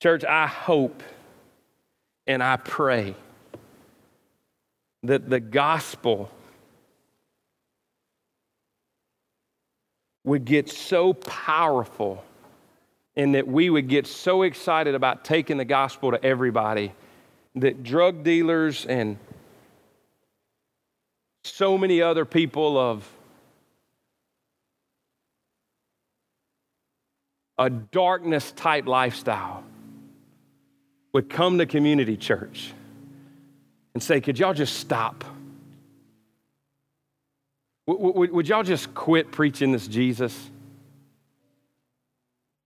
Church, 0.00 0.24
I 0.24 0.46
hope 0.46 1.02
and 2.26 2.42
I 2.42 2.56
pray 2.56 3.16
that 5.02 5.28
the 5.28 5.40
gospel 5.40 6.30
would 10.24 10.44
get 10.44 10.68
so 10.68 11.14
powerful 11.14 12.22
and 13.16 13.34
that 13.34 13.48
we 13.48 13.70
would 13.70 13.88
get 13.88 14.06
so 14.06 14.42
excited 14.42 14.94
about 14.94 15.24
taking 15.24 15.56
the 15.56 15.64
gospel 15.64 16.12
to 16.12 16.24
everybody 16.24 16.92
that 17.56 17.82
drug 17.82 18.22
dealers 18.22 18.86
and 18.86 19.16
so 21.42 21.76
many 21.76 22.02
other 22.02 22.24
people 22.24 22.78
of 22.78 23.08
a 27.56 27.70
darkness 27.70 28.52
type 28.52 28.86
lifestyle 28.86 29.64
would 31.18 31.28
come 31.28 31.58
to 31.58 31.66
community 31.66 32.16
church 32.16 32.72
and 33.92 34.00
say, 34.00 34.20
Could 34.20 34.38
y'all 34.38 34.54
just 34.54 34.76
stop? 34.76 35.24
Would, 37.88 38.46
y'all 38.46 38.62
just 38.62 38.94
quit 38.94 39.32
preaching 39.32 39.72
this 39.72 39.88
Jesus? 39.88 40.50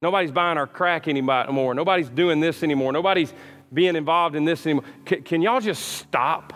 Nobody's 0.03 0.33
buying 0.33 0.59
our 0.59 0.67
crack 0.67 1.09
anymore. 1.09 1.75
Nobody's 1.75 2.11
doing 2.11 2.41
this 2.41 2.62
anymore. 2.62 2.93
Nobody's 2.93 3.33
being 3.73 3.97
involved 3.97 4.37
in 4.37 4.45
this 4.45 4.67
anymore. 4.67 4.85
Can, 5.07 5.23
can 5.23 5.41
y'all 5.41 5.62
just 5.62 5.83
stop? 5.83 6.53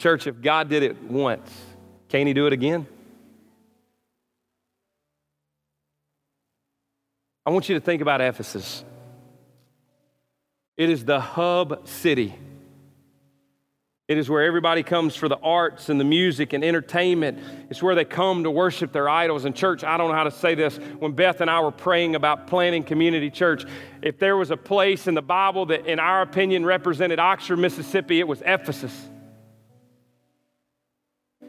Church, 0.00 0.28
if 0.28 0.40
God 0.40 0.68
did 0.68 0.84
it 0.84 1.02
once, 1.02 1.50
can 2.08 2.28
He 2.28 2.34
do 2.34 2.46
it 2.46 2.52
again? 2.52 2.86
I 7.46 7.50
want 7.50 7.68
you 7.68 7.74
to 7.74 7.80
think 7.80 8.00
about 8.00 8.20
Ephesus. 8.20 8.84
It 10.76 10.90
is 10.90 11.04
the 11.04 11.20
hub 11.20 11.86
city. 11.86 12.34
It 14.06 14.18
is 14.18 14.28
where 14.28 14.42
everybody 14.42 14.82
comes 14.82 15.16
for 15.16 15.28
the 15.28 15.38
arts 15.38 15.88
and 15.88 15.98
the 15.98 16.04
music 16.04 16.52
and 16.52 16.62
entertainment. 16.62 17.38
It's 17.70 17.82
where 17.82 17.94
they 17.94 18.04
come 18.04 18.44
to 18.44 18.50
worship 18.50 18.92
their 18.92 19.08
idols. 19.08 19.46
And, 19.46 19.56
church, 19.56 19.82
I 19.82 19.96
don't 19.96 20.10
know 20.10 20.14
how 20.14 20.24
to 20.24 20.30
say 20.30 20.54
this. 20.54 20.76
When 20.98 21.12
Beth 21.12 21.40
and 21.40 21.50
I 21.50 21.60
were 21.60 21.70
praying 21.70 22.14
about 22.14 22.46
planning 22.46 22.82
community 22.82 23.30
church, 23.30 23.64
if 24.02 24.18
there 24.18 24.36
was 24.36 24.50
a 24.50 24.58
place 24.58 25.06
in 25.06 25.14
the 25.14 25.22
Bible 25.22 25.66
that, 25.66 25.86
in 25.86 25.98
our 25.98 26.20
opinion, 26.20 26.66
represented 26.66 27.18
Oxford, 27.18 27.58
Mississippi, 27.58 28.20
it 28.20 28.28
was 28.28 28.42
Ephesus. 28.44 29.08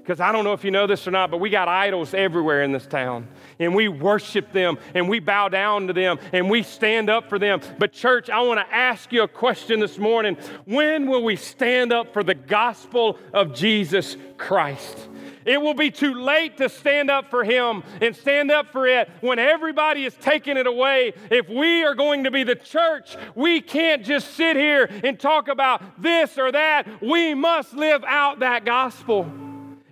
Because 0.05 0.19
I 0.19 0.31
don't 0.31 0.43
know 0.43 0.53
if 0.53 0.63
you 0.63 0.69
know 0.69 0.85
this 0.85 1.07
or 1.07 1.11
not, 1.11 1.31
but 1.31 1.39
we 1.39 1.49
got 1.49 1.67
idols 1.67 2.13
everywhere 2.13 2.61
in 2.61 2.71
this 2.71 2.85
town. 2.85 3.27
And 3.57 3.73
we 3.73 3.87
worship 3.87 4.51
them 4.51 4.77
and 4.93 5.09
we 5.09 5.19
bow 5.19 5.49
down 5.49 5.87
to 5.87 5.93
them 5.93 6.19
and 6.31 6.47
we 6.47 6.61
stand 6.61 7.09
up 7.09 7.27
for 7.27 7.39
them. 7.39 7.59
But, 7.79 7.91
church, 7.91 8.29
I 8.29 8.39
want 8.41 8.59
to 8.59 8.71
ask 8.71 9.11
you 9.11 9.23
a 9.23 9.27
question 9.27 9.79
this 9.79 9.97
morning. 9.97 10.37
When 10.65 11.09
will 11.09 11.23
we 11.23 11.35
stand 11.35 11.91
up 11.91 12.13
for 12.13 12.23
the 12.23 12.35
gospel 12.35 13.17
of 13.33 13.55
Jesus 13.55 14.15
Christ? 14.37 15.09
It 15.43 15.59
will 15.59 15.73
be 15.73 15.89
too 15.89 16.13
late 16.13 16.57
to 16.57 16.69
stand 16.69 17.09
up 17.09 17.31
for 17.31 17.43
Him 17.43 17.81
and 17.99 18.15
stand 18.15 18.51
up 18.51 18.71
for 18.71 18.85
it 18.85 19.09
when 19.21 19.39
everybody 19.39 20.05
is 20.05 20.13
taking 20.21 20.55
it 20.55 20.67
away. 20.67 21.13
If 21.31 21.49
we 21.49 21.83
are 21.83 21.95
going 21.95 22.25
to 22.25 22.31
be 22.31 22.43
the 22.43 22.55
church, 22.55 23.17
we 23.33 23.59
can't 23.59 24.03
just 24.03 24.35
sit 24.35 24.55
here 24.55 24.87
and 25.03 25.19
talk 25.19 25.47
about 25.47 25.99
this 25.99 26.37
or 26.37 26.51
that. 26.51 27.01
We 27.01 27.33
must 27.33 27.73
live 27.73 28.03
out 28.03 28.39
that 28.39 28.65
gospel 28.65 29.31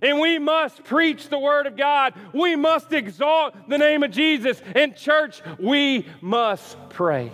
and 0.04 0.20
we 0.20 0.38
must 0.38 0.84
preach 0.84 1.30
the 1.30 1.38
Word 1.38 1.66
of 1.66 1.78
God. 1.78 2.12
We 2.34 2.56
must 2.56 2.92
exalt 2.92 3.54
the 3.70 3.78
name 3.78 4.02
of 4.02 4.10
Jesus. 4.10 4.60
In 4.76 4.94
church, 4.94 5.40
we 5.58 6.06
must 6.20 6.76
pray. 6.90 7.32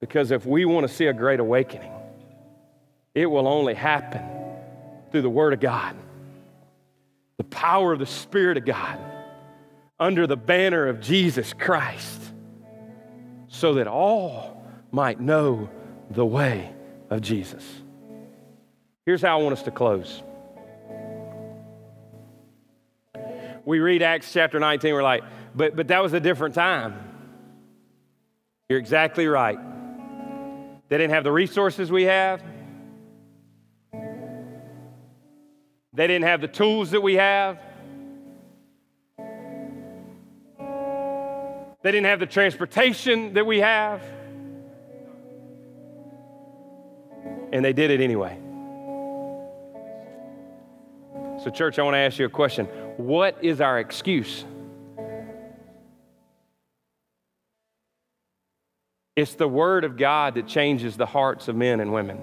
Because 0.00 0.30
if 0.30 0.46
we 0.46 0.64
want 0.64 0.88
to 0.88 0.92
see 0.92 1.06
a 1.06 1.12
great 1.12 1.40
awakening, 1.40 1.92
it 3.14 3.26
will 3.26 3.46
only 3.46 3.74
happen 3.74 4.22
through 5.10 5.20
the 5.20 5.30
Word 5.30 5.52
of 5.52 5.60
God, 5.60 5.94
the 7.36 7.44
power 7.44 7.92
of 7.92 7.98
the 7.98 8.06
Spirit 8.06 8.56
of 8.56 8.64
God, 8.64 8.98
under 10.00 10.26
the 10.26 10.38
banner 10.38 10.88
of 10.88 11.00
Jesus 11.00 11.52
Christ, 11.52 12.22
so 13.48 13.74
that 13.74 13.86
all 13.86 14.64
might 14.90 15.20
know 15.20 15.68
the 16.10 16.24
way 16.24 16.72
of 17.10 17.20
Jesus. 17.20 17.62
Here's 19.04 19.20
how 19.20 19.38
I 19.38 19.42
want 19.42 19.52
us 19.52 19.64
to 19.64 19.70
close. 19.70 20.22
We 23.64 23.80
read 23.80 24.02
Acts 24.02 24.32
chapter 24.32 24.58
19, 24.58 24.94
we're 24.94 25.02
like, 25.02 25.22
but, 25.54 25.76
but 25.76 25.88
that 25.88 26.02
was 26.02 26.12
a 26.12 26.20
different 26.20 26.54
time. 26.54 26.94
You're 28.68 28.78
exactly 28.78 29.26
right. 29.26 29.58
They 30.88 30.98
didn't 30.98 31.12
have 31.12 31.24
the 31.24 31.32
resources 31.32 31.90
we 31.90 32.04
have. 32.04 32.42
They 35.94 36.06
didn't 36.06 36.24
have 36.24 36.40
the 36.40 36.48
tools 36.48 36.92
that 36.92 37.02
we 37.02 37.14
have. 37.14 37.58
They 41.82 41.90
didn't 41.90 42.06
have 42.06 42.20
the 42.20 42.26
transportation 42.26 43.34
that 43.34 43.44
we 43.44 43.58
have. 43.60 44.02
and 47.52 47.62
they 47.64 47.72
did 47.72 47.90
it 47.90 48.00
anyway. 48.00 48.38
So, 51.44 51.50
church, 51.50 51.78
I 51.78 51.82
want 51.82 51.94
to 51.94 51.98
ask 51.98 52.18
you 52.18 52.24
a 52.24 52.30
question. 52.30 52.66
What 52.96 53.42
is 53.42 53.60
our 53.60 53.78
excuse? 53.78 54.44
It's 59.14 59.34
the 59.34 59.48
Word 59.48 59.84
of 59.84 59.96
God 59.96 60.36
that 60.36 60.46
changes 60.46 60.96
the 60.96 61.06
hearts 61.06 61.48
of 61.48 61.56
men 61.56 61.80
and 61.80 61.92
women. 61.92 62.18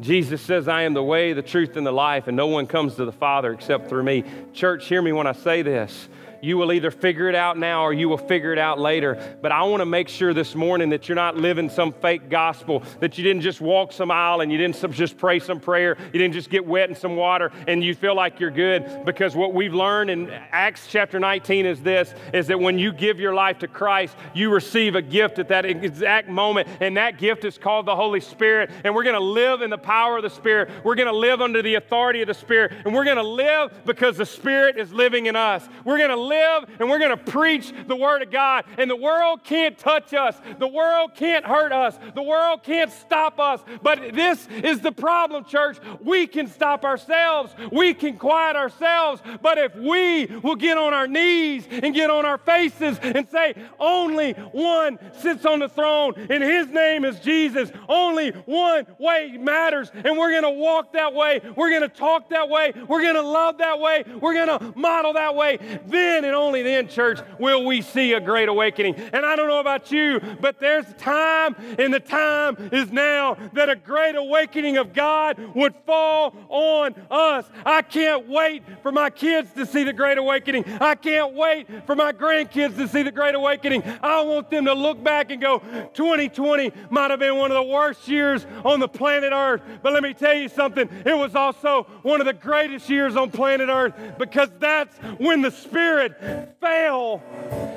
Jesus 0.00 0.40
says, 0.40 0.68
I 0.68 0.82
am 0.82 0.94
the 0.94 1.02
way, 1.02 1.32
the 1.32 1.42
truth, 1.42 1.76
and 1.76 1.86
the 1.86 1.92
life, 1.92 2.26
and 2.26 2.36
no 2.36 2.48
one 2.48 2.66
comes 2.66 2.96
to 2.96 3.04
the 3.04 3.12
Father 3.12 3.52
except 3.52 3.88
through 3.88 4.02
me. 4.02 4.24
Church, 4.52 4.86
hear 4.86 5.00
me 5.00 5.12
when 5.12 5.26
I 5.26 5.32
say 5.32 5.62
this. 5.62 6.08
You 6.42 6.58
will 6.58 6.72
either 6.72 6.90
figure 6.90 7.28
it 7.28 7.36
out 7.36 7.56
now 7.56 7.84
or 7.84 7.92
you 7.92 8.08
will 8.08 8.18
figure 8.18 8.52
it 8.52 8.58
out 8.58 8.80
later. 8.80 9.36
But 9.40 9.52
I 9.52 9.62
want 9.62 9.80
to 9.80 9.86
make 9.86 10.08
sure 10.08 10.34
this 10.34 10.56
morning 10.56 10.90
that 10.90 11.08
you're 11.08 11.16
not 11.16 11.36
living 11.36 11.70
some 11.70 11.92
fake 11.92 12.28
gospel, 12.28 12.82
that 12.98 13.16
you 13.16 13.22
didn't 13.22 13.42
just 13.42 13.60
walk 13.60 13.92
some 13.92 14.10
aisle 14.10 14.40
and 14.40 14.50
you 14.50 14.58
didn't 14.58 14.92
just 14.92 15.16
pray 15.16 15.38
some 15.38 15.60
prayer, 15.60 15.96
you 16.12 16.18
didn't 16.18 16.34
just 16.34 16.50
get 16.50 16.66
wet 16.66 16.88
in 16.88 16.96
some 16.96 17.14
water 17.14 17.52
and 17.68 17.84
you 17.84 17.94
feel 17.94 18.16
like 18.16 18.40
you're 18.40 18.50
good. 18.50 19.04
Because 19.04 19.36
what 19.36 19.54
we've 19.54 19.72
learned 19.72 20.10
in 20.10 20.30
Acts 20.30 20.88
chapter 20.88 21.20
19 21.20 21.64
is 21.64 21.80
this 21.80 22.12
is 22.34 22.48
that 22.48 22.58
when 22.58 22.76
you 22.76 22.92
give 22.92 23.20
your 23.20 23.34
life 23.34 23.60
to 23.60 23.68
Christ, 23.68 24.16
you 24.34 24.50
receive 24.52 24.96
a 24.96 25.02
gift 25.02 25.38
at 25.38 25.48
that 25.48 25.64
exact 25.64 26.28
moment. 26.28 26.68
And 26.80 26.96
that 26.96 27.18
gift 27.18 27.44
is 27.44 27.56
called 27.56 27.86
the 27.86 27.94
Holy 27.94 28.20
Spirit. 28.20 28.70
And 28.82 28.96
we're 28.96 29.04
going 29.04 29.14
to 29.14 29.20
live 29.20 29.62
in 29.62 29.70
the 29.70 29.78
power 29.78 30.16
of 30.16 30.24
the 30.24 30.30
Spirit. 30.30 30.70
We're 30.82 30.96
going 30.96 31.06
to 31.06 31.16
live 31.16 31.40
under 31.40 31.62
the 31.62 31.76
authority 31.76 32.20
of 32.22 32.26
the 32.26 32.34
Spirit. 32.34 32.72
And 32.84 32.92
we're 32.92 33.04
going 33.04 33.16
to 33.16 33.22
live 33.22 33.72
because 33.84 34.16
the 34.16 34.26
Spirit 34.26 34.76
is 34.76 34.92
living 34.92 35.26
in 35.26 35.36
us. 35.36 35.68
We're 35.84 35.98
going 35.98 36.10
to 36.10 36.16
and 36.32 36.88
we're 36.88 36.98
going 36.98 37.16
to 37.16 37.32
preach 37.32 37.72
the 37.86 37.96
Word 37.96 38.22
of 38.22 38.30
God. 38.30 38.64
And 38.78 38.90
the 38.90 38.96
world 38.96 39.44
can't 39.44 39.78
touch 39.78 40.14
us, 40.14 40.36
the 40.58 40.68
world 40.68 41.14
can't 41.14 41.44
hurt 41.44 41.72
us, 41.72 41.98
the 42.14 42.22
world 42.22 42.62
can't 42.62 42.90
stop 42.90 43.38
us. 43.38 43.60
But 43.82 44.14
this 44.14 44.46
is 44.48 44.80
the 44.80 44.92
problem, 44.92 45.44
church. 45.44 45.78
We 46.00 46.26
can 46.26 46.46
stop 46.46 46.84
ourselves, 46.84 47.54
we 47.70 47.94
can 47.94 48.18
quiet 48.18 48.56
ourselves. 48.56 49.22
But 49.40 49.58
if 49.58 49.74
we 49.74 50.26
will 50.26 50.56
get 50.56 50.78
on 50.78 50.94
our 50.94 51.06
knees 51.06 51.66
and 51.70 51.94
get 51.94 52.10
on 52.10 52.24
our 52.24 52.38
faces 52.38 52.98
and 53.02 53.28
say, 53.28 53.54
Only 53.78 54.32
one 54.32 54.98
sits 55.18 55.44
on 55.44 55.58
the 55.58 55.68
throne, 55.68 56.14
and 56.16 56.42
his 56.42 56.68
name 56.68 57.04
is 57.04 57.20
Jesus, 57.20 57.70
only 57.88 58.30
one 58.30 58.86
way 58.98 59.36
matters, 59.38 59.90
and 59.94 60.16
we're 60.16 60.30
going 60.30 60.42
to 60.42 60.50
walk 60.50 60.92
that 60.92 61.14
way, 61.14 61.40
we're 61.56 61.70
going 61.70 61.82
to 61.82 61.88
talk 61.88 62.30
that 62.30 62.48
way, 62.48 62.72
we're 62.88 63.02
going 63.02 63.14
to 63.14 63.22
love 63.22 63.58
that 63.58 63.80
way, 63.80 64.04
we're 64.20 64.34
going 64.34 64.58
to 64.58 64.78
model 64.78 65.12
that 65.14 65.34
way, 65.34 65.58
then 65.86 66.21
and 66.24 66.34
only 66.34 66.62
then, 66.62 66.88
church, 66.88 67.20
will 67.38 67.64
we 67.64 67.82
see 67.82 68.12
a 68.12 68.20
great 68.20 68.48
awakening. 68.48 68.94
And 68.94 69.24
I 69.24 69.36
don't 69.36 69.48
know 69.48 69.60
about 69.60 69.90
you, 69.90 70.20
but 70.40 70.60
there's 70.60 70.86
time, 70.94 71.56
and 71.78 71.92
the 71.92 72.00
time 72.00 72.56
is 72.72 72.90
now 72.90 73.36
that 73.52 73.68
a 73.68 73.76
great 73.76 74.14
awakening 74.14 74.76
of 74.76 74.92
God 74.92 75.38
would 75.54 75.74
fall 75.86 76.34
on 76.48 76.94
us. 77.10 77.46
I 77.64 77.82
can't 77.82 78.28
wait 78.28 78.62
for 78.82 78.92
my 78.92 79.10
kids 79.10 79.52
to 79.52 79.66
see 79.66 79.84
the 79.84 79.92
great 79.92 80.18
awakening. 80.18 80.64
I 80.80 80.94
can't 80.94 81.34
wait 81.34 81.66
for 81.86 81.94
my 81.94 82.12
grandkids 82.12 82.76
to 82.76 82.88
see 82.88 83.02
the 83.02 83.12
great 83.12 83.34
awakening. 83.34 83.82
I 84.02 84.22
want 84.22 84.50
them 84.50 84.64
to 84.66 84.74
look 84.74 85.02
back 85.02 85.30
and 85.30 85.40
go, 85.40 85.58
2020 85.94 86.72
might 86.90 87.10
have 87.10 87.20
been 87.20 87.36
one 87.36 87.50
of 87.50 87.56
the 87.56 87.62
worst 87.62 88.08
years 88.08 88.46
on 88.64 88.80
the 88.80 88.88
planet 88.88 89.32
Earth. 89.32 89.62
But 89.82 89.92
let 89.92 90.02
me 90.02 90.14
tell 90.14 90.34
you 90.34 90.48
something, 90.48 90.88
it 91.04 91.16
was 91.16 91.34
also 91.34 91.84
one 92.02 92.20
of 92.20 92.26
the 92.26 92.32
greatest 92.32 92.88
years 92.88 93.16
on 93.16 93.30
planet 93.30 93.68
Earth 93.68 93.94
because 94.18 94.50
that's 94.58 94.96
when 95.18 95.42
the 95.42 95.50
Spirit 95.50 96.11
fail 96.60 97.22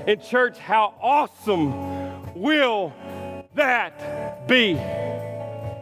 in 0.08 0.20
church, 0.20 0.58
how 0.58 0.94
awesome 1.02 2.34
will 2.36 2.94
that 3.56 4.48
be? 4.48 4.72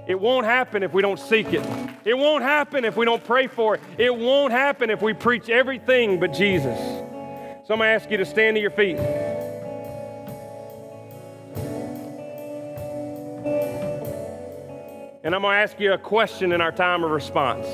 It 0.08 0.20
won't 0.20 0.46
happen 0.46 0.84
if 0.84 0.94
we 0.94 1.02
don't 1.02 1.20
seek 1.20 1.54
it. 1.54 1.66
It 2.06 2.18
won't 2.18 2.44
happen 2.44 2.84
if 2.84 2.98
we 2.98 3.06
don't 3.06 3.24
pray 3.24 3.48
for 3.48 3.76
it. 3.76 3.82
It 3.98 4.14
won't 4.14 4.52
happen 4.52 4.90
if 4.90 5.02
we 5.02 5.14
preach 5.14 5.50
everything 5.50 6.20
but 6.20 6.34
Jesus. 6.34 6.78
So 7.66 7.74
I'm 7.74 7.80
going 7.80 7.80
to 7.80 7.86
ask 7.86 8.12
you 8.12 8.18
to 8.18 8.26
stand 8.26 8.56
to 8.56 8.62
your 8.62 8.72
feet. 8.72 8.98
And 15.24 15.34
I'm 15.34 15.42
going 15.42 15.56
to 15.56 15.62
ask 15.62 15.80
you 15.80 15.94
a 15.94 15.98
question 15.98 16.52
in 16.52 16.60
our 16.60 16.74
time 16.74 17.06
of 17.06 17.12
response. 17.12 17.66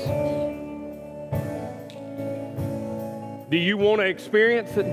Do 3.50 3.56
you 3.56 3.76
want 3.76 4.00
to 4.00 4.06
experience 4.06 4.70
it? 4.76 4.86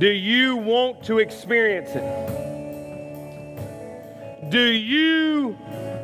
Do 0.00 0.08
you 0.08 0.56
want 0.56 1.04
to 1.04 1.20
experience 1.20 1.90
it? 1.94 2.02
Do 4.50 4.58
you 4.58 5.56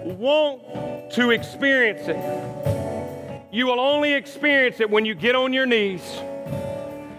want 0.05 1.11
to 1.15 1.31
experience 1.33 2.03
it? 2.07 3.49
You 3.51 3.67
will 3.67 3.81
only 3.81 4.15
experience 4.15 4.79
it 4.79 4.89
when 4.89 5.05
you 5.05 5.17
get 5.17 5.35
on 5.35 5.53
your 5.53 5.67
knees. 5.67 6.03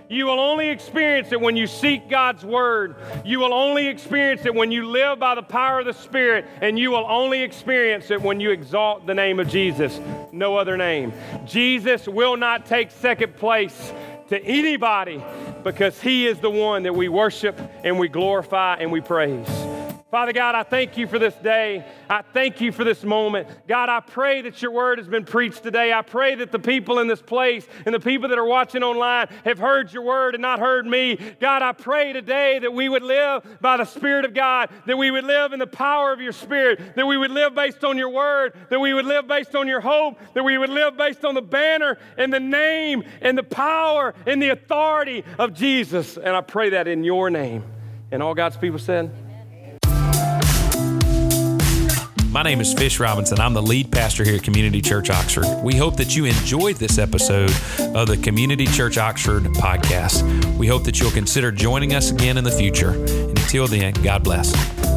You 0.10 0.26
will 0.26 0.40
only 0.40 0.70
experience 0.70 1.32
it 1.32 1.40
when 1.40 1.56
you 1.56 1.68
seek 1.68 2.10
God's 2.10 2.44
word. 2.44 2.96
You 3.24 3.40
will 3.40 3.54
only 3.54 3.88
experience 3.88 4.44
it 4.44 4.56
when 4.56 4.72
you 4.72 4.88
live 4.88 5.20
by 5.20 5.36
the 5.36 5.44
power 5.44 5.80
of 5.80 5.86
the 5.86 5.94
Spirit. 5.94 6.46
And 6.62 6.80
you 6.80 6.90
will 6.90 7.06
only 7.08 7.44
experience 7.44 8.10
it 8.10 8.20
when 8.20 8.40
you 8.40 8.50
exalt 8.50 9.06
the 9.06 9.14
name 9.14 9.40
of 9.40 9.48
Jesus, 9.48 10.02
no 10.32 10.58
other 10.58 10.78
name. 10.78 11.14
Jesus 11.46 12.08
will 12.08 12.38
not 12.38 12.66
take 12.66 12.90
second 12.90 13.36
place 13.36 13.94
to 14.30 14.44
anybody 14.44 15.24
because 15.64 16.02
he 16.02 16.26
is 16.26 16.40
the 16.40 16.50
one 16.50 16.84
that 16.84 16.96
we 16.96 17.08
worship 17.08 17.60
and 17.84 18.00
we 18.00 18.08
glorify 18.08 18.78
and 18.78 18.92
we 18.92 19.02
praise. 19.02 19.69
Father 20.12 20.34
God, 20.34 20.56
I 20.56 20.64
thank 20.64 20.98
you 20.98 21.06
for 21.06 21.20
this 21.20 21.36
day. 21.36 21.86
I 22.10 22.24
thank 22.34 22.62
you 22.62 22.72
for 22.72 22.84
this 22.84 23.04
moment. 23.04 23.48
God, 23.68 23.90
I 23.90 24.00
pray 24.00 24.42
that 24.42 24.60
your 24.60 24.72
word 24.72 24.98
has 24.98 25.08
been 25.08 25.24
preached 25.24 25.62
today. 25.62 25.94
I 25.94 26.02
pray 26.02 26.34
that 26.34 26.52
the 26.52 26.58
people 26.58 26.98
in 26.98 27.08
this 27.08 27.22
place 27.22 27.68
and 27.86 27.94
the 27.94 28.00
people 28.00 28.30
that 28.30 28.40
are 28.40 28.46
watching 28.46 28.82
online 28.82 29.28
have 29.46 29.60
heard 29.60 29.94
your 29.94 30.02
word 30.02 30.34
and 30.34 30.42
not 30.42 30.60
heard 30.60 30.88
me. 30.88 31.20
God, 31.40 31.62
I 31.62 31.74
pray 31.74 32.12
today 32.12 32.58
that 32.58 32.74
we 32.74 32.90
would 32.90 33.04
live 33.04 33.44
by 33.62 33.78
the 33.78 33.86
Spirit 33.86 34.26
of 34.26 34.34
God, 34.34 34.72
that 34.88 34.98
we 34.98 35.12
would 35.12 35.26
live 35.26 35.54
in 35.54 35.60
the 35.60 35.68
power 35.68 36.12
of 36.12 36.20
your 36.20 36.34
Spirit, 36.34 36.96
that 36.96 37.06
we 37.06 37.16
would 37.16 37.30
live 37.30 37.54
based 37.54 37.84
on 37.84 37.96
your 37.96 38.10
word, 38.10 38.56
that 38.72 38.80
we 38.80 38.96
would 38.96 39.06
live 39.06 39.28
based 39.28 39.56
on 39.56 39.68
your 39.68 39.82
hope, 39.82 40.18
that 40.34 40.44
we 40.44 40.58
would 40.58 40.72
live 40.72 40.98
based 40.98 41.24
on 41.24 41.36
the 41.36 41.42
banner 41.44 42.00
and 42.18 42.34
the 42.34 42.40
name 42.40 43.04
and 43.22 43.38
the 43.38 43.44
power 43.44 44.16
and 44.26 44.42
the 44.42 44.50
authority 44.50 45.24
of 45.38 45.54
Jesus. 45.54 46.18
And 46.18 46.30
I 46.30 46.42
pray 46.42 46.72
that 46.72 46.88
in 46.88 47.04
your 47.04 47.30
name. 47.30 47.64
And 48.12 48.24
all 48.24 48.34
God's 48.34 48.58
people 48.58 48.80
said, 48.80 49.12
My 52.32 52.44
name 52.44 52.62
is 52.62 52.76
Fish 52.76 53.00
Robinson. 53.00 53.40
I'm 53.40 53.56
the 53.56 53.62
lead 53.62 53.92
pastor 53.92 54.24
here 54.24 54.36
at 54.36 54.44
Community 54.44 54.84
Church 54.84 55.10
Oxford. 55.10 55.46
We 55.64 55.76
hope 55.76 55.98
that 55.98 56.16
you 56.16 56.26
enjoyed 56.26 56.76
this 56.76 57.00
episode 57.00 57.50
of 57.80 58.08
the 58.08 58.20
Community 58.22 58.68
Church 58.68 59.00
Oxford 59.00 59.44
podcast. 59.46 60.24
We 60.56 60.68
hope 60.68 60.84
that 60.84 61.00
you'll 61.00 61.10
consider 61.10 61.52
joining 61.52 61.96
us 61.96 62.12
again 62.12 62.38
in 62.38 62.44
the 62.44 62.52
future. 62.52 62.92
And 62.92 63.30
until 63.40 63.66
then, 63.66 63.94
God 64.04 64.24
bless. 64.24 64.89